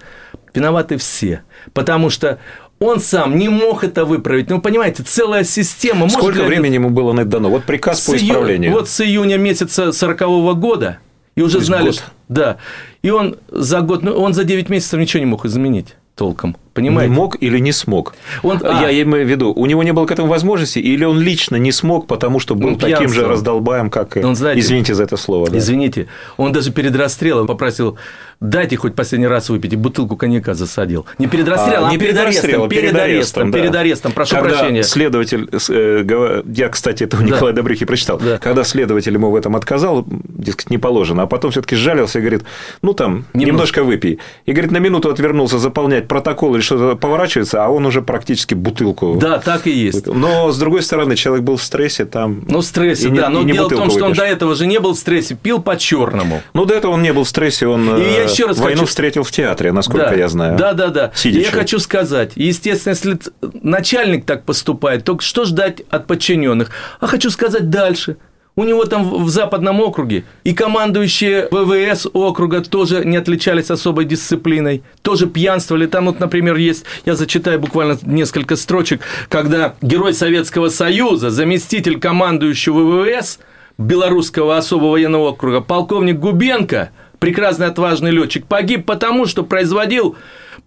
виноваты 0.55 0.99
все. 0.99 1.43
Потому 1.73 2.11
что 2.11 2.39
он 2.79 3.01
сам 3.01 3.37
не 3.37 3.49
мог 3.49 3.85
это 3.85 4.05
выправить. 4.05 4.49
Ну, 4.51 4.61
понимаете, 4.61 5.03
целая 5.03 5.45
система. 5.45 6.09
Сколько 6.09 6.45
времени 6.45 6.75
ему 6.75 6.91
было 6.91 7.15
дано? 7.25 7.51
Вот 7.51 7.65
приказ 7.65 8.01
по 8.01 8.17
исправлению. 8.17 8.73
Вот 8.73 8.89
с 8.89 9.01
июня 9.01 9.37
месяца 9.37 9.93
40 9.93 10.21
-го 10.23 10.55
года 10.55 10.99
и 11.37 11.43
уже 11.43 11.61
знали, 11.61 11.87
год. 11.87 11.95
что... 11.95 12.05
Да. 12.29 12.57
И 13.03 13.11
он 13.11 13.37
за 13.49 13.81
год, 13.81 14.03
ну, 14.03 14.13
он 14.13 14.35
за 14.35 14.45
9 14.45 14.69
месяцев 14.69 14.99
ничего 15.01 15.21
не 15.21 15.27
мог 15.27 15.45
изменить 15.45 15.97
толком. 16.15 16.57
Понимаете? 16.81 17.11
Не 17.11 17.17
мог 17.17 17.37
или 17.41 17.59
не 17.59 17.73
смог? 17.73 18.15
Он, 18.43 18.61
а, 18.63 18.91
я 18.91 19.03
имею 19.03 19.27
в 19.27 19.29
виду, 19.29 19.53
у 19.53 19.67
него 19.67 19.83
не 19.83 19.93
было 19.93 20.07
к 20.07 20.11
этому 20.11 20.29
возможности, 20.29 20.79
или 20.79 21.05
он 21.05 21.21
лично 21.21 21.57
не 21.57 21.73
смог, 21.73 22.07
потому 22.07 22.41
что 22.41 22.55
был 22.55 22.77
таким 22.77 23.09
же 23.09 23.27
раздолбаем, 23.27 23.91
как... 23.91 24.17
Он, 24.17 24.35
знаете, 24.35 24.61
извините 24.61 24.95
за 24.95 25.05
это 25.05 25.17
слово. 25.17 25.51
Да. 25.51 25.59
Извините. 25.59 26.07
Он 26.37 26.53
даже 26.53 26.73
перед 26.73 26.97
расстрелом 26.97 27.47
попросил, 27.47 27.97
дайте 28.41 28.77
хоть 28.77 28.95
последний 28.95 29.27
раз 29.27 29.51
выпить, 29.51 29.73
и 29.73 29.77
бутылку 29.77 30.17
коньяка 30.17 30.55
засадил. 30.55 31.07
Не 31.19 31.27
перед 31.27 31.49
расстрелом, 31.49 31.85
а, 31.85 31.89
а 31.89 31.93
не 31.93 31.99
перед, 31.99 32.15
перед 32.15 32.27
арестом. 32.27 32.69
Перед, 32.69 32.83
перед 32.83 32.97
арестом, 32.97 33.51
да. 33.51 33.59
перед 33.59 33.75
арестом, 33.75 34.13
прошу 34.13 34.37
Когда 34.37 34.51
прощения. 34.51 34.83
следователь, 34.83 35.49
э, 35.69 36.43
я, 36.47 36.69
кстати, 36.69 37.05
это 37.05 37.19
у 37.19 37.21
Николая 37.21 37.53
да. 37.53 37.61
Добрюхи 37.61 37.85
прочитал, 37.85 38.19
да. 38.19 38.39
когда 38.39 38.65
следователь 38.65 39.13
ему 39.13 39.31
в 39.31 39.37
этом 39.37 39.57
отказал, 39.57 40.07
дескать, 40.09 40.71
не 40.71 40.79
положено, 40.79 41.25
а 41.25 41.27
потом 41.27 41.51
все 41.51 41.61
таки 41.61 41.77
сжалился 41.77 42.19
и 42.19 42.23
говорит, 42.23 42.45
ну, 42.83 42.95
там, 42.95 43.27
немножко, 43.35 43.47
немножко 43.47 43.85
выпей. 43.85 44.19
И, 44.47 44.53
говорит, 44.53 44.71
на 44.71 44.79
минуту 44.79 45.11
отвернулся 45.11 45.59
заполнять 45.59 46.09
протокол 46.09 46.55
или 46.55 46.63
что-то 46.77 46.97
поворачивается, 46.97 47.65
а 47.65 47.69
он 47.69 47.85
уже 47.87 48.01
практически 48.01 48.55
бутылку. 48.55 49.17
Да, 49.21 49.39
так 49.39 49.67
и 49.67 49.71
есть. 49.71 50.07
Но 50.07 50.53
с 50.53 50.59
другой 50.59 50.83
стороны, 50.83 51.17
человек 51.17 51.45
был 51.45 51.57
в 51.57 51.63
стрессе 51.63 52.05
там. 52.05 52.45
Ну, 52.49 52.61
в 52.61 52.65
стрессе, 52.65 53.09
и 53.09 53.11
да. 53.11 53.29
Не, 53.29 53.35
но 53.35 53.43
дело 53.43 53.69
в 53.69 53.75
том, 53.75 53.91
что 53.91 54.07
он 54.07 54.13
до 54.13 54.25
этого 54.25 54.55
же 54.55 54.67
не 54.67 54.79
был 54.79 54.95
в 54.95 54.99
стрессе, 54.99 55.35
пил 55.35 55.61
по 55.61 55.77
черному. 55.77 56.43
Ну, 56.55 56.65
до 56.65 56.75
этого 56.75 56.93
он 56.93 57.03
не 57.03 57.13
был 57.13 57.25
в 57.25 57.29
стрессе, 57.29 57.67
он 57.67 57.97
и 57.97 58.03
я 58.03 58.23
еще 58.23 58.47
раз 58.47 58.59
войну 58.59 58.81
хочу... 58.81 58.91
встретил 58.91 59.23
в 59.25 59.33
театре, 59.33 59.73
насколько 59.73 60.11
да, 60.11 60.15
я 60.15 60.29
знаю. 60.29 60.57
Да, 60.57 60.73
да, 60.73 60.89
да. 60.89 61.11
Сидячи. 61.15 61.47
Я 61.47 61.51
хочу 61.51 61.79
сказать, 61.79 62.33
естественно, 62.37 62.93
если 62.93 63.19
начальник 63.63 64.25
так 64.25 64.45
поступает, 64.45 65.05
то 65.05 65.19
что 65.19 65.45
ждать 65.45 65.83
от 65.91 66.07
подчиненных? 66.07 66.71
А 67.01 67.07
хочу 67.07 67.31
сказать 67.31 67.69
дальше. 67.71 68.17
У 68.57 68.65
него 68.65 68.85
там 68.85 69.25
в 69.25 69.29
западном 69.29 69.81
округе 69.81 70.25
и 70.43 70.53
командующие 70.53 71.49
ВВС 71.51 72.09
округа 72.13 72.61
тоже 72.63 73.05
не 73.05 73.17
отличались 73.17 73.71
особой 73.71 74.05
дисциплиной, 74.05 74.83
тоже 75.03 75.29
пьянствовали. 75.29 75.87
Там 75.87 76.07
вот, 76.07 76.19
например, 76.19 76.57
есть, 76.57 76.85
я 77.07 77.15
зачитаю 77.15 77.61
буквально 77.61 77.97
несколько 78.03 78.57
строчек, 78.57 79.03
когда 79.29 79.77
герой 79.81 80.15
Советского 80.15 80.69
Союза, 80.69 81.31
заместитель 81.31 82.01
командующего 82.01 83.05
ВВС 83.05 83.39
Белорусского 83.79 84.57
особого 84.57 84.91
военного 84.91 85.29
округа, 85.29 85.61
полковник 85.61 86.19
Губенко, 86.19 86.91
прекрасный 87.21 87.69
отважный 87.69 88.11
летчик, 88.11 88.45
погиб 88.47 88.85
потому, 88.85 89.27
что 89.27 89.45
производил 89.45 90.17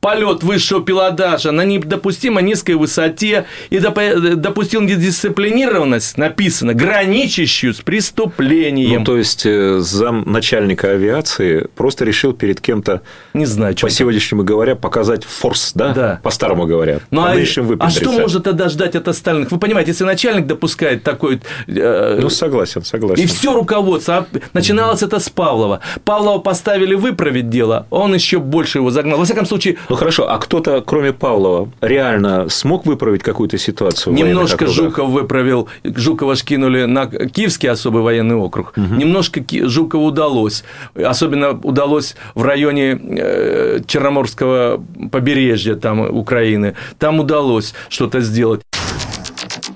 полет 0.04 0.44
высшего 0.44 0.84
пилотажа 0.84 1.54
на 1.54 1.64
недопустимо 1.64 2.42
низкой 2.42 2.76
высоте 2.76 3.46
и 3.70 3.80
допустил 3.80 4.82
недисциплинированность, 4.82 6.18
написано, 6.18 6.74
граничащую 6.74 7.74
с 7.74 7.78
преступлением. 7.78 9.00
Ну, 9.00 9.06
то 9.06 9.18
есть, 9.18 9.46
э, 9.46 9.80
зам 9.80 10.30
начальника 10.30 10.92
авиации 10.92 11.70
просто 11.76 12.04
решил 12.04 12.34
перед 12.34 12.60
кем-то, 12.60 13.02
не 13.34 13.46
знаю, 13.46 13.76
по 13.80 13.90
сегодняшнему 13.90 14.44
говоря, 14.44 14.76
показать 14.76 15.24
форс, 15.24 15.72
да? 15.74 15.94
Да. 15.94 16.20
По-старому 16.22 16.66
говоря. 16.66 17.00
Ну, 17.10 17.22
а, 17.22 17.36
а 17.80 17.90
что 17.90 18.12
может 18.12 18.44
тогда 18.44 18.68
ждать 18.68 18.96
от 18.96 19.08
остальных? 19.08 19.52
Вы 19.52 19.58
понимаете, 19.58 19.92
если 19.92 20.04
начальник 20.04 20.48
допускает 20.48 21.04
такой... 21.04 21.40
Э, 21.68 22.20
ну, 22.22 22.30
согласен, 22.30 22.84
согласен. 22.84 23.24
И 23.24 23.26
все 23.26 23.54
руководство. 23.54 24.18
А 24.18 24.28
начиналось 24.52 25.02
mm-hmm. 25.02 25.08
это 25.08 25.20
с 25.20 25.30
Павлова. 25.30 25.80
Павлова 26.04 26.40
поставили 26.40 26.94
выправить 26.94 27.50
дело, 27.50 27.88
он 27.90 28.14
еще 28.14 28.40
больше 28.40 28.80
его 28.80 28.92
загнал. 28.92 29.18
Во 29.18 29.24
всяком 29.24 29.46
случае, 29.46 29.78
ну 29.94 29.98
хорошо, 29.98 30.28
а 30.28 30.40
кто-то, 30.40 30.82
кроме 30.82 31.14
Павлова, 31.14 31.70
реально 31.80 32.50
смог 32.50 32.88
выправить 32.88 33.22
какую-то 33.22 33.60
ситуацию? 33.60 34.16
Немножко 34.16 34.66
Жуков 34.66 35.12
выправил. 35.12 35.68
Жукова 35.84 36.34
скинули 36.34 36.86
на 36.86 37.06
Киевский 37.06 37.70
особый 37.70 38.02
военный 38.02 38.36
округ. 38.36 38.74
Угу. 38.76 38.96
Немножко 38.96 39.44
Жукову 39.70 40.06
удалось. 40.06 40.64
Особенно 40.96 41.52
удалось 41.52 42.16
в 42.34 42.42
районе 42.42 43.00
э, 43.00 43.82
Черноморского 43.86 44.84
побережья 45.12 45.76
там, 45.76 46.00
Украины. 46.00 46.74
Там 46.98 47.20
удалось 47.20 47.76
что-то 47.90 48.22
сделать. 48.22 48.62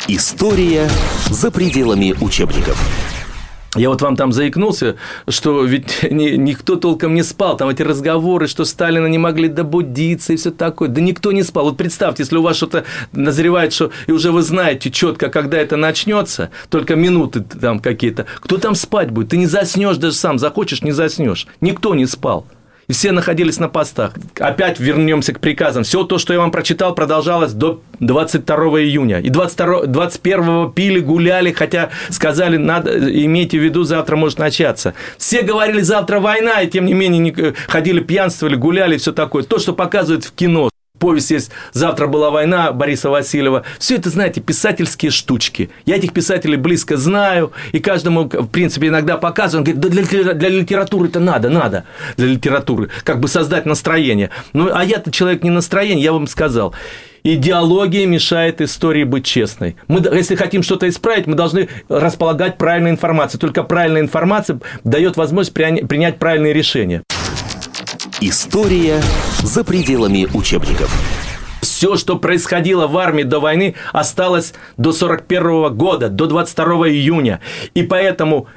История 0.08 0.90
за 1.30 1.52
пределами 1.52 2.16
учебников. 2.20 3.07
Я 3.76 3.90
вот 3.90 4.02
вам 4.02 4.16
там 4.16 4.32
заикнулся, 4.32 4.96
что 5.28 5.64
ведь 5.64 6.04
ни, 6.12 6.30
никто 6.30 6.76
толком 6.76 7.14
не 7.14 7.24
спал. 7.24 7.58
Там 7.58 7.70
эти 7.70 7.82
разговоры, 7.82 8.48
что 8.48 8.66
Сталина 8.66 9.06
не 9.08 9.18
могли 9.18 9.50
добудиться 9.50 10.34
и 10.34 10.38
все 10.38 10.52
такое. 10.52 10.90
Да 10.90 11.02
никто 11.02 11.32
не 11.32 11.44
спал. 11.44 11.66
Вот 11.66 11.78
представьте, 11.78 12.24
если 12.24 12.38
у 12.38 12.42
вас 12.42 12.58
что-то 12.58 12.86
назревает, 13.12 13.74
что 13.74 13.92
и 14.08 14.12
уже 14.12 14.32
вы 14.32 14.42
знаете 14.42 14.90
четко, 14.90 15.30
когда 15.30 15.58
это 15.58 15.76
начнется, 15.76 16.50
только 16.70 16.96
минуты 16.96 17.42
там 17.42 17.80
какие-то. 17.80 18.26
Кто 18.40 18.58
там 18.58 18.76
спать 18.76 19.12
будет? 19.12 19.30
Ты 19.30 19.38
не 19.38 19.48
заснешь 19.48 19.98
даже 19.98 20.16
сам, 20.16 20.40
захочешь, 20.40 20.82
не 20.82 20.92
заснешь. 20.92 21.48
Никто 21.62 21.94
не 21.94 22.06
спал. 22.06 22.46
Все 22.90 23.12
находились 23.12 23.60
на 23.60 23.68
постах. 23.68 24.14
Опять 24.40 24.80
вернемся 24.80 25.34
к 25.34 25.42
приказам. 25.42 25.84
Все 25.84 26.04
то, 26.04 26.18
что 26.18 26.32
я 26.32 26.40
вам 26.40 26.52
прочитал, 26.52 26.96
продолжалось 26.96 27.52
до 27.52 27.82
22 28.00 28.56
июня. 28.82 29.20
И 29.20 29.30
22, 29.30 29.88
21 29.88 30.72
пили, 30.72 31.00
гуляли, 31.00 31.52
хотя 31.52 31.90
сказали, 32.10 32.56
надо, 32.56 32.98
имейте 33.26 33.60
в 33.60 33.64
виду, 33.64 33.84
завтра 33.84 34.16
может 34.16 34.40
начаться. 34.40 34.94
Все 35.18 35.42
говорили, 35.42 35.82
завтра 35.82 36.22
война, 36.22 36.62
и 36.62 36.70
тем 36.70 36.86
не 36.86 36.94
менее 36.94 37.20
не, 37.20 37.54
ходили, 37.68 38.00
пьянствовали, 38.00 38.56
гуляли, 38.56 38.98
все 38.98 39.12
такое. 39.12 39.44
То, 39.44 39.60
что 39.60 39.74
показывают 39.74 40.24
в 40.24 40.32
кино 40.32 40.70
повесть 40.98 41.32
есть 41.32 41.52
«Завтра 41.74 42.08
была 42.08 42.30
война» 42.30 42.72
Бориса 42.72 43.10
Васильева. 43.10 43.64
Все 43.80 43.96
это, 43.96 44.10
знаете, 44.10 44.42
писательские 44.42 45.12
штучки. 45.12 45.70
Я 45.86 45.96
этих 45.96 46.14
писателей 46.14 46.58
близко 46.58 46.98
знаю, 46.98 47.52
и 47.72 47.80
каждому, 47.80 48.24
в 48.24 48.48
принципе, 48.48 48.88
иногда 48.88 49.18
показываю. 49.18 49.62
Он 49.62 49.74
говорит, 49.74 49.82
да 49.82 50.24
для, 50.24 50.34
для 50.34 50.50
литературы 50.50 51.08
это 51.08 51.20
надо, 51.20 51.50
надо 51.50 51.86
для 52.18 52.28
литературы, 52.28 52.90
как 53.04 53.20
бы 53.20 53.28
создать 53.28 53.66
настроение. 53.66 54.30
Ну, 54.54 54.70
а 54.74 54.84
я-то 54.84 55.12
человек 55.12 55.44
не 55.44 55.50
настроение, 55.50 56.04
я 56.04 56.14
вам 56.14 56.28
сказал. 56.28 56.74
Идеология 57.24 58.06
мешает 58.06 58.62
истории 58.62 59.04
быть 59.04 59.26
честной. 59.26 59.76
Мы, 59.88 60.02
если 60.14 60.36
хотим 60.36 60.64
что-то 60.64 60.88
исправить, 60.88 61.28
мы 61.28 61.36
должны 61.36 61.68
располагать 61.90 62.58
правильной 62.58 62.92
информацией. 62.92 63.42
Только 63.42 63.64
правильная 63.64 64.02
информация 64.02 64.60
дает 64.86 65.18
возможность 65.18 65.54
принять 65.54 66.20
правильные 66.20 66.54
решения. 66.54 67.04
История 68.20 69.00
за 69.44 69.64
пределами 69.64 70.28
учебников. 70.34 70.92
Все, 71.62 71.98
что 71.98 72.18
происходило 72.18 72.88
в 72.88 72.98
армии 72.98 73.22
до 73.22 73.40
войны, 73.40 73.76
осталось 73.94 74.56
до 74.76 74.92
41 74.92 75.78
года, 75.78 76.10
до 76.10 76.26
22 76.26 76.90
июня. 76.90 77.42
И 77.76 77.84
поэтому 77.84 78.48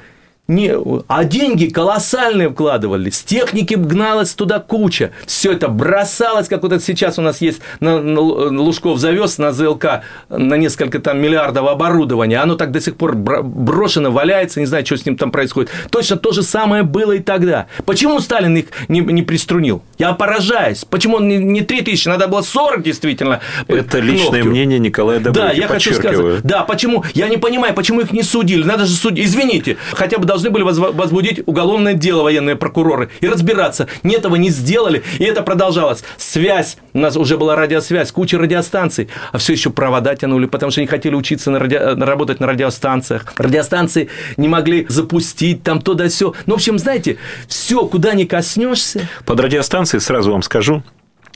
не, 0.47 0.73
а 1.07 1.23
деньги 1.23 1.67
колоссальные 1.67 2.49
вкладывались, 2.49 3.23
техники 3.23 3.75
гналась 3.75 4.33
туда 4.33 4.59
куча. 4.59 5.11
Все 5.25 5.53
это 5.53 5.69
бросалось, 5.69 6.49
как 6.49 6.63
вот 6.63 6.73
это 6.73 6.83
сейчас 6.83 7.17
у 7.17 7.21
нас 7.21 7.39
есть, 7.39 7.61
на, 7.79 8.01
на 8.01 8.19
Лужков 8.19 8.99
завез 8.99 9.37
на 9.37 9.53
ЗЛК 9.53 10.01
на 10.29 10.55
несколько 10.55 10.99
там 10.99 11.21
миллиардов 11.21 11.69
оборудования. 11.69 12.39
Оно 12.39 12.55
так 12.55 12.71
до 12.71 12.81
сих 12.81 12.97
пор 12.97 13.15
брошено, 13.15 14.11
валяется, 14.11 14.59
не 14.59 14.65
знаю, 14.65 14.85
что 14.85 14.97
с 14.97 15.05
ним 15.05 15.15
там 15.15 15.31
происходит. 15.31 15.71
Точно 15.89 16.17
то 16.17 16.33
же 16.33 16.43
самое 16.43 16.83
было 16.83 17.13
и 17.13 17.19
тогда. 17.19 17.67
Почему 17.85 18.19
Сталин 18.19 18.57
их 18.57 18.65
не, 18.89 18.99
не 18.99 19.21
приструнил? 19.21 19.83
Я 19.97 20.11
поражаюсь. 20.13 20.83
Почему 20.83 21.17
он 21.17 21.29
не, 21.29 21.37
не 21.37 21.61
3 21.61 21.81
тысячи, 21.81 22.09
надо 22.09 22.27
было 22.27 22.41
40 22.41 22.83
действительно? 22.83 23.39
Это 23.67 23.99
личное 23.99 24.43
мнение 24.43 24.79
Николая 24.79 25.19
Добрыни. 25.19 25.47
Да, 25.47 25.53
я 25.53 25.67
хочу 25.67 25.93
сказать. 25.93 26.41
Да, 26.43 26.63
почему? 26.63 27.05
Я 27.13 27.29
не 27.29 27.37
понимаю, 27.37 27.73
почему 27.73 28.01
их 28.01 28.11
не 28.11 28.23
судили. 28.23 28.63
Надо 28.63 28.85
же 28.85 28.95
судить. 28.95 29.25
Извините, 29.25 29.77
хотя 29.93 30.17
бы 30.17 30.25
должны 30.31 30.49
были 30.49 30.63
возбудить 30.63 31.41
уголовное 31.45 31.93
дело 31.93 32.23
военные 32.23 32.55
прокуроры 32.55 33.09
и 33.19 33.27
разбираться. 33.27 33.87
Не 34.03 34.15
этого 34.15 34.37
не 34.37 34.49
сделали, 34.49 35.03
и 35.19 35.25
это 35.25 35.43
продолжалось. 35.43 36.05
Связь, 36.15 36.77
у 36.93 36.99
нас 36.99 37.17
уже 37.17 37.37
была 37.37 37.57
радиосвязь, 37.57 38.13
куча 38.13 38.37
радиостанций, 38.37 39.09
а 39.33 39.37
все 39.39 39.51
еще 39.51 39.71
провода 39.71 40.15
тянули, 40.15 40.45
потому 40.45 40.71
что 40.71 40.79
не 40.79 40.87
хотели 40.87 41.15
учиться 41.15 41.51
на 41.51 41.59
ради... 41.59 41.75
работать 41.75 42.39
на 42.39 42.47
радиостанциях. 42.47 43.25
Радиостанции 43.35 44.07
не 44.37 44.47
могли 44.47 44.85
запустить 44.87 45.63
там 45.63 45.81
то 45.81 45.95
да 45.95 46.07
все. 46.07 46.33
Ну, 46.45 46.53
в 46.53 46.55
общем, 46.55 46.79
знаете, 46.79 47.17
все, 47.49 47.85
куда 47.85 48.13
не 48.13 48.25
коснешься. 48.25 49.09
Под 49.25 49.37
радиостанцией, 49.41 49.99
сразу 49.99 50.31
вам 50.31 50.43
скажу, 50.43 50.81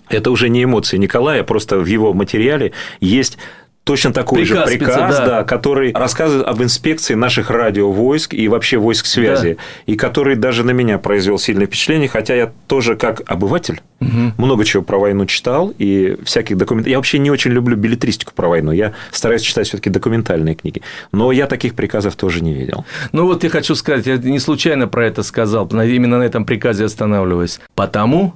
это 0.08 0.32
уже 0.32 0.48
не 0.48 0.64
эмоции 0.64 0.96
Николая, 0.96 1.44
просто 1.44 1.80
в 1.80 1.86
его 1.86 2.14
материале 2.14 2.72
есть 3.02 3.38
точно 3.86 4.12
такой 4.12 4.44
приказ, 4.44 4.70
же 4.70 4.78
приказ, 4.78 5.18
да. 5.18 5.26
Да, 5.26 5.44
который 5.44 5.94
рассказывает 5.94 6.48
об 6.48 6.62
инспекции 6.62 7.14
наших 7.14 7.52
радиовойск 7.52 8.34
и 8.34 8.48
вообще 8.48 8.78
войск 8.78 9.06
связи, 9.06 9.54
да. 9.54 9.64
и 9.86 9.96
который 9.96 10.36
даже 10.36 10.64
на 10.64 10.72
меня 10.72 10.98
произвел 10.98 11.38
сильное 11.38 11.68
впечатление, 11.68 12.10
хотя 12.10 12.36
я 12.36 12.52
тоже 12.68 12.96
как 12.96 13.22
обыватель 13.28 13.82
угу. 14.02 14.34
много 14.38 14.66
чего 14.66 14.82
про 14.82 14.98
войну 14.98 15.28
читал 15.28 15.72
и 15.78 16.18
всяких 16.24 16.58
документов. 16.58 16.90
Я 16.90 16.98
вообще 16.98 17.20
не 17.20 17.30
очень 17.30 17.52
люблю 17.52 17.78
билетристику 17.78 18.34
про 18.34 18.50
войну, 18.50 18.72
я 18.72 18.94
стараюсь 19.12 19.44
читать 19.44 19.68
все-таки 19.68 19.92
документальные 19.92 20.56
книги, 20.56 20.82
но 21.12 21.32
я 21.32 21.46
таких 21.46 21.76
приказов 21.76 22.16
тоже 22.16 22.44
не 22.44 22.54
видел. 22.54 22.86
Ну 23.12 23.26
вот 23.26 23.44
я 23.44 23.52
хочу 23.52 23.76
сказать, 23.76 24.08
я 24.08 24.18
не 24.18 24.40
случайно 24.40 24.88
про 24.88 25.06
это 25.06 25.22
сказал, 25.22 25.68
именно 25.68 26.18
на 26.18 26.24
этом 26.24 26.44
приказе 26.44 26.86
останавливаюсь, 26.86 27.60
потому 27.76 28.36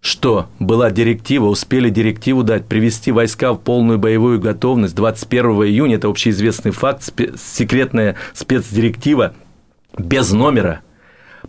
что? 0.00 0.48
Была 0.58 0.90
директива, 0.90 1.46
успели 1.46 1.90
директиву 1.90 2.42
дать, 2.42 2.66
привести 2.66 3.12
войска 3.12 3.52
в 3.52 3.58
полную 3.58 3.98
боевую 3.98 4.40
готовность. 4.40 4.94
21 4.94 5.44
июня, 5.64 5.96
это 5.96 6.08
общеизвестный 6.08 6.70
факт, 6.70 7.02
секретная 7.38 8.16
спецдиректива 8.32 9.34
без 9.98 10.32
номера. 10.32 10.80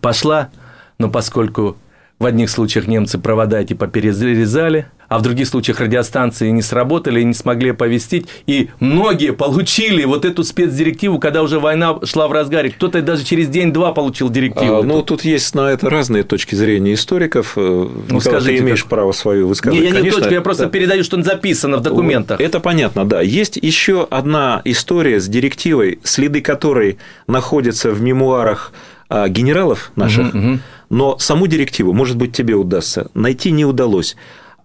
Пошла, 0.01 0.49
но 0.97 1.09
поскольку 1.09 1.77
в 2.21 2.25
одних 2.25 2.49
случаях 2.49 2.87
немцы 2.87 3.17
провода 3.17 3.63
типа 3.63 3.87
перерезали, 3.87 4.85
а 5.09 5.19
в 5.19 5.23
других 5.23 5.47
случаях 5.47 5.81
радиостанции 5.81 6.49
не 6.51 6.61
сработали 6.61 7.19
и 7.19 7.25
не 7.25 7.33
смогли 7.33 7.71
оповестить. 7.71 8.27
И 8.47 8.69
многие 8.79 9.33
получили 9.33 10.05
вот 10.05 10.23
эту 10.23 10.43
спецдирективу, 10.45 11.19
когда 11.19 11.43
уже 11.43 11.59
война 11.59 11.99
шла 12.05 12.29
в 12.29 12.31
разгаре. 12.31 12.69
Кто-то 12.69 13.01
даже 13.01 13.25
через 13.25 13.49
день-два 13.49 13.91
получил 13.91 14.29
директиву. 14.29 14.77
А, 14.79 14.83
ну, 14.83 15.01
тут 15.01 15.25
есть 15.25 15.53
на 15.53 15.69
это 15.71 15.89
разные 15.89 16.23
точки 16.23 16.55
зрения 16.55 16.93
историков. 16.93 17.57
Э, 17.57 17.59
ну, 17.59 17.89
Николай, 18.03 18.21
скажите, 18.21 18.57
ты 18.57 18.63
имеешь 18.63 18.83
как... 18.83 18.89
право 18.89 19.11
свою 19.11 19.47
высказывать. 19.47 19.81
Не, 19.81 19.85
я 19.87 19.91
не 19.91 19.97
Конечно, 19.97 20.19
точку, 20.19 20.33
я 20.33 20.41
просто 20.41 20.63
да. 20.63 20.69
передаю, 20.69 21.03
что 21.03 21.21
записано 21.21 21.77
в 21.77 21.81
документах. 21.81 22.39
Это 22.39 22.61
понятно, 22.61 23.03
да. 23.03 23.21
Есть 23.21 23.57
еще 23.57 24.07
одна 24.09 24.61
история 24.63 25.19
с 25.19 25.27
директивой, 25.27 25.99
следы 26.03 26.41
которой 26.41 26.99
находятся 27.27 27.91
в 27.91 28.01
мемуарах 28.01 28.71
а, 29.13 29.27
генералов 29.27 29.91
наших, 29.97 30.29
угу, 30.29 30.37
угу. 30.37 30.59
Но 30.91 31.17
саму 31.17 31.47
директиву, 31.47 31.93
может 31.93 32.17
быть, 32.17 32.35
тебе 32.35 32.53
удастся, 32.53 33.09
найти 33.15 33.51
не 33.51 33.65
удалось 33.65 34.15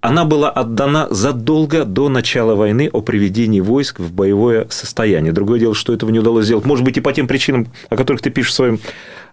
она 0.07 0.25
была 0.25 0.51
отдана 0.51 1.09
задолго 1.11 1.85
до 1.85 2.09
начала 2.09 2.55
войны 2.55 2.89
о 2.93 3.01
приведении 3.01 3.61
войск 3.61 3.99
в 3.99 4.13
боевое 4.13 4.69
состояние. 4.71 5.33
Другое 5.33 5.59
дело, 5.59 5.75
что 5.75 5.93
этого 5.93 6.11
не 6.11 6.21
удалось 6.21 6.45
сделать. 6.45 6.65
Может 6.65 6.85
быть, 6.85 6.97
и 6.97 7.01
по 7.01 7.13
тем 7.13 7.27
причинам, 7.27 7.67
о 7.89 7.97
которых 7.97 8.23
ты 8.23 8.31
пишешь 8.31 8.53
в 8.53 8.55
своем 8.55 8.79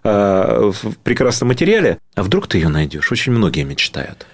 э, 0.02 0.72
в 0.72 0.96
прекрасном 1.04 1.48
материале. 1.48 1.98
А 2.16 2.24
вдруг 2.24 2.48
ты 2.48 2.58
ее 2.58 2.68
найдешь? 2.68 3.12
Очень 3.12 3.32
многие 3.32 3.62
мечтают. 3.62 4.26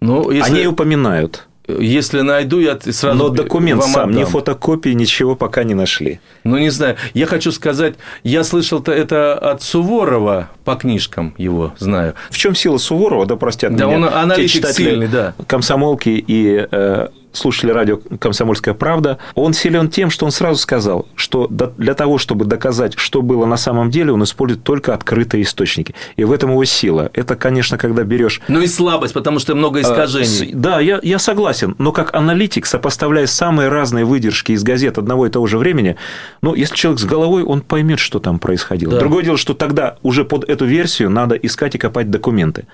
Ну, 0.00 0.30
если... 0.30 0.58
Они 0.58 0.66
упоминают. 0.68 1.47
Если 1.68 2.22
найду, 2.22 2.60
я 2.60 2.78
сразу 2.80 3.18
Но 3.18 3.28
документ 3.28 3.82
вам 3.82 3.90
сам, 3.90 4.08
отдам. 4.08 4.20
ни 4.20 4.24
фотокопии, 4.24 4.90
ничего 4.90 5.36
пока 5.36 5.64
не 5.64 5.74
нашли. 5.74 6.18
Ну, 6.42 6.56
не 6.56 6.70
знаю. 6.70 6.96
Я 7.12 7.26
хочу 7.26 7.52
сказать, 7.52 7.94
я 8.24 8.42
слышал 8.42 8.82
это 8.82 9.34
от 9.34 9.62
Суворова 9.62 10.48
по 10.64 10.76
книжкам 10.76 11.34
его 11.36 11.74
знаю. 11.78 12.14
В 12.30 12.38
чем 12.38 12.54
сила 12.54 12.78
Суворова, 12.78 13.26
да 13.26 13.36
простят 13.36 13.76
да, 13.76 13.84
меня, 13.84 13.96
он 13.96 14.04
аналитик 14.04 14.66
сильный, 14.68 15.08
да. 15.08 15.34
комсомолки 15.46 16.24
и 16.26 16.66
э, 16.70 17.08
слушали 17.38 17.70
радио 17.70 17.98
«Комсомольская 18.18 18.74
правда», 18.74 19.18
он 19.34 19.52
силен 19.52 19.88
тем, 19.88 20.10
что 20.10 20.26
он 20.26 20.32
сразу 20.32 20.58
сказал, 20.58 21.06
что 21.14 21.46
для 21.48 21.94
того, 21.94 22.18
чтобы 22.18 22.44
доказать, 22.44 22.94
что 22.98 23.22
было 23.22 23.46
на 23.46 23.56
самом 23.56 23.90
деле, 23.90 24.12
он 24.12 24.22
использует 24.22 24.64
только 24.64 24.94
открытые 24.94 25.42
источники. 25.42 25.94
И 26.16 26.24
в 26.24 26.32
этом 26.32 26.50
его 26.50 26.64
сила. 26.64 27.10
Это, 27.14 27.36
конечно, 27.36 27.78
когда 27.78 28.04
берешь... 28.04 28.40
Ну 28.48 28.60
и 28.60 28.66
слабость, 28.66 29.14
потому 29.14 29.38
что 29.38 29.54
много 29.54 29.78
а, 29.78 29.82
искажений. 29.82 30.52
Да, 30.52 30.80
я, 30.80 31.00
я 31.02 31.18
согласен. 31.18 31.74
Но 31.78 31.92
как 31.92 32.14
аналитик, 32.14 32.66
сопоставляя 32.66 33.26
самые 33.26 33.68
разные 33.68 34.04
выдержки 34.04 34.52
из 34.52 34.62
газет 34.62 34.98
одного 34.98 35.26
и 35.26 35.30
того 35.30 35.46
же 35.46 35.58
времени, 35.58 35.96
ну, 36.42 36.54
если 36.54 36.74
человек 36.74 37.00
с 37.00 37.04
головой, 37.04 37.42
он 37.42 37.60
поймет, 37.60 37.98
что 37.98 38.18
там 38.18 38.38
происходило. 38.38 38.92
Да. 38.92 38.98
Другое 38.98 39.24
дело, 39.24 39.38
что 39.38 39.54
тогда 39.54 39.96
уже 40.02 40.24
под 40.24 40.44
эту 40.48 40.64
версию 40.64 41.10
надо 41.10 41.36
искать 41.36 41.74
и 41.74 41.78
копать 41.78 42.10
документы. 42.10 42.66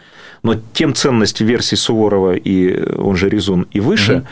Но 0.43 0.57
тем 0.73 0.95
ценность 0.95 1.41
версии 1.41 1.75
Суворова 1.75 2.35
и 2.35 2.93
он 2.97 3.17
же 3.17 3.29
Резун 3.29 3.67
и 3.73 3.81
выше, 3.81 4.17
угу 4.17 4.27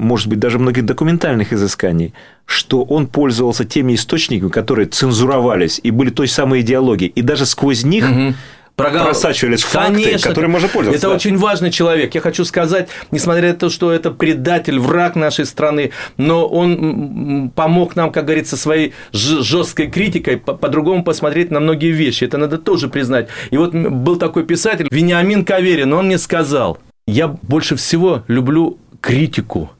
может 0.00 0.28
быть, 0.28 0.38
даже 0.38 0.58
многих 0.58 0.84
документальных 0.86 1.52
изысканий, 1.52 2.14
что 2.46 2.82
он 2.82 3.06
пользовался 3.06 3.64
теми 3.64 3.94
источниками, 3.94 4.48
которые 4.48 4.86
цензуровались 4.86 5.80
и 5.82 5.90
были 5.90 6.10
той 6.10 6.26
самой 6.26 6.62
идеологией. 6.62 7.12
И 7.14 7.22
даже 7.22 7.46
сквозь 7.46 7.84
них 7.84 8.08
угу. 8.08 8.34
Прогал... 8.76 9.04
просачивались 9.04 9.62
факты, 9.62 10.02
Конечно, 10.04 10.30
которыми 10.30 10.52
можно 10.52 10.68
пользоваться. 10.68 11.06
Это 11.06 11.08
да. 11.08 11.14
очень 11.14 11.36
важный 11.36 11.70
человек. 11.70 12.14
Я 12.14 12.22
хочу 12.22 12.46
сказать, 12.46 12.88
несмотря 13.10 13.48
на 13.48 13.54
то, 13.54 13.68
что 13.68 13.92
это 13.92 14.10
предатель, 14.10 14.78
враг 14.78 15.16
нашей 15.16 15.44
страны, 15.44 15.90
но 16.16 16.46
он 16.46 17.50
помог 17.54 17.94
нам, 17.94 18.10
как 18.10 18.24
говорится, 18.24 18.56
своей 18.56 18.94
жесткой 19.12 19.90
критикой 19.90 20.38
по-другому 20.38 21.04
посмотреть 21.04 21.50
на 21.50 21.60
многие 21.60 21.90
вещи. 21.90 22.24
Это 22.24 22.38
надо 22.38 22.56
тоже 22.56 22.88
признать. 22.88 23.28
И 23.50 23.58
вот 23.58 23.74
был 23.74 24.16
такой 24.16 24.44
писатель 24.44 24.88
Вениамин 24.90 25.44
Каверин, 25.44 25.92
он 25.92 26.06
мне 26.06 26.16
сказал, 26.16 26.78
я 27.06 27.28
больше 27.28 27.76
всего 27.76 28.22
люблю 28.28 28.78
критику 29.02 29.70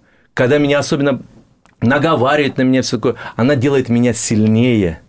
когда 0.41 0.57
меня 0.57 0.79
особенно 0.79 1.21
наговаривает 1.83 2.57
на 2.57 2.63
меня 2.63 2.81
все 2.81 2.97
такое, 2.97 3.17
она 3.37 3.57
делает 3.57 3.91
меня 3.91 4.15
сильнее. 4.15 5.03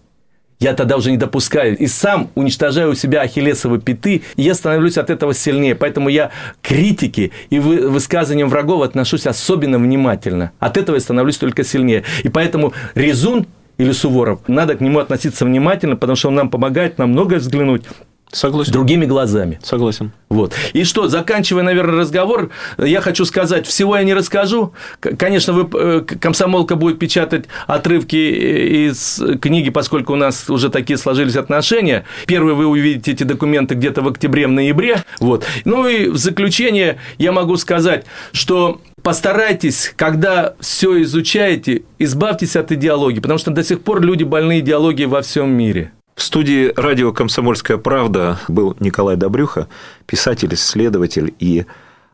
Я 0.60 0.74
тогда 0.74 0.98
уже 0.98 1.10
не 1.10 1.16
допускаю. 1.16 1.78
И 1.78 1.88
сам 1.88 2.30
уничтожаю 2.36 2.92
у 2.92 2.96
себя 2.96 3.22
ахиллесовы 3.22 3.80
пяты, 3.80 4.24
и 4.36 4.42
я 4.42 4.54
становлюсь 4.54 4.98
от 4.98 5.10
этого 5.10 5.34
сильнее. 5.34 5.74
Поэтому 5.74 6.10
я 6.10 6.32
к 6.62 6.68
критике 6.68 7.32
и 7.50 7.60
высказываниям 7.60 8.50
врагов 8.50 8.84
отношусь 8.84 9.26
особенно 9.26 9.80
внимательно. 9.80 10.52
От 10.60 10.76
этого 10.76 10.98
я 10.98 11.02
становлюсь 11.02 11.38
только 11.38 11.64
сильнее. 11.64 12.04
И 12.24 12.28
поэтому 12.28 12.74
Резун 12.94 13.48
или 13.78 13.94
Суворов, 13.94 14.42
надо 14.50 14.76
к 14.76 14.82
нему 14.82 15.00
относиться 15.00 15.46
внимательно, 15.46 15.96
потому 15.96 16.18
что 16.18 16.28
он 16.28 16.36
нам 16.36 16.50
помогает 16.50 16.98
нам 16.98 17.12
многое 17.12 17.40
взглянуть 17.40 17.84
Согласен. 18.32 18.72
Другими 18.72 19.06
глазами. 19.06 19.60
Согласен. 19.62 20.12
Вот. 20.30 20.54
И 20.72 20.86
что, 20.86 21.10
заканчивая, 21.10 21.64
наверное, 21.64 22.00
разговор, 22.00 22.50
я 22.78 23.02
хочу 23.02 23.26
сказать, 23.26 23.68
всего 23.68 23.98
я 23.98 24.04
не 24.04 24.14
расскажу. 24.14 24.74
Конечно, 25.02 25.52
вы, 25.52 25.70
э, 25.74 26.02
комсомолка 26.02 26.76
будет 26.76 26.98
печатать 26.98 27.46
отрывки 27.68 28.16
э, 28.16 28.88
из 28.88 29.22
книги, 29.42 29.70
поскольку 29.70 30.14
у 30.14 30.16
нас 30.16 30.50
уже 30.50 30.70
такие 30.70 30.98
сложились 30.98 31.36
отношения. 31.36 32.06
Первый 32.26 32.54
вы 32.54 32.68
увидите 32.68 33.12
эти 33.12 33.24
документы 33.24 33.76
где-то 33.76 34.02
в 34.02 34.08
октябре, 34.08 34.48
в 34.48 34.52
ноябре. 34.52 35.04
Вот. 35.20 35.46
Ну 35.66 35.86
и 35.86 36.08
в 36.08 36.18
заключение 36.18 37.00
я 37.18 37.34
могу 37.34 37.58
сказать, 37.58 38.06
что 38.32 38.80
постарайтесь, 39.04 39.94
когда 39.98 40.54
все 40.62 41.02
изучаете, 41.02 41.84
избавьтесь 42.00 42.56
от 42.56 42.72
идеологии, 42.72 43.20
потому 43.20 43.40
что 43.40 43.52
до 43.52 43.64
сих 43.64 43.82
пор 43.82 44.02
люди 44.02 44.24
больны 44.24 44.60
идеологией 44.60 45.08
во 45.08 45.22
всем 45.22 45.52
мире. 45.52 45.92
В 46.16 46.22
студии 46.22 46.72
радио 46.76 47.12
«Комсомольская 47.14 47.78
правда» 47.78 48.40
был 48.48 48.76
Николай 48.80 49.16
Добрюха, 49.16 49.68
писатель, 50.06 50.54
исследователь 50.54 51.34
и 51.40 51.66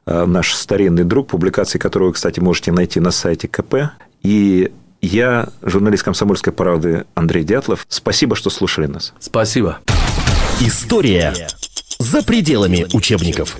э, 0.05 0.25
наш 0.25 0.53
старинный 0.53 1.03
друг, 1.03 1.27
публикации 1.27 1.79
которого 1.79 2.11
кстати, 2.11 2.39
можете 2.39 2.71
найти 2.71 2.99
на 2.99 3.11
сайте 3.11 3.47
КП. 3.47 3.91
И 4.23 4.71
я, 5.01 5.49
журналист 5.61 6.03
«Комсомольской 6.03 6.53
правды» 6.53 7.05
Андрей 7.15 7.43
Дятлов. 7.43 7.85
Спасибо, 7.89 8.35
что 8.35 8.49
слушали 8.49 8.87
нас. 8.87 9.13
Спасибо. 9.19 9.79
История 10.59 11.33
за 11.99 12.23
пределами 12.23 12.85
учебников. 12.93 13.57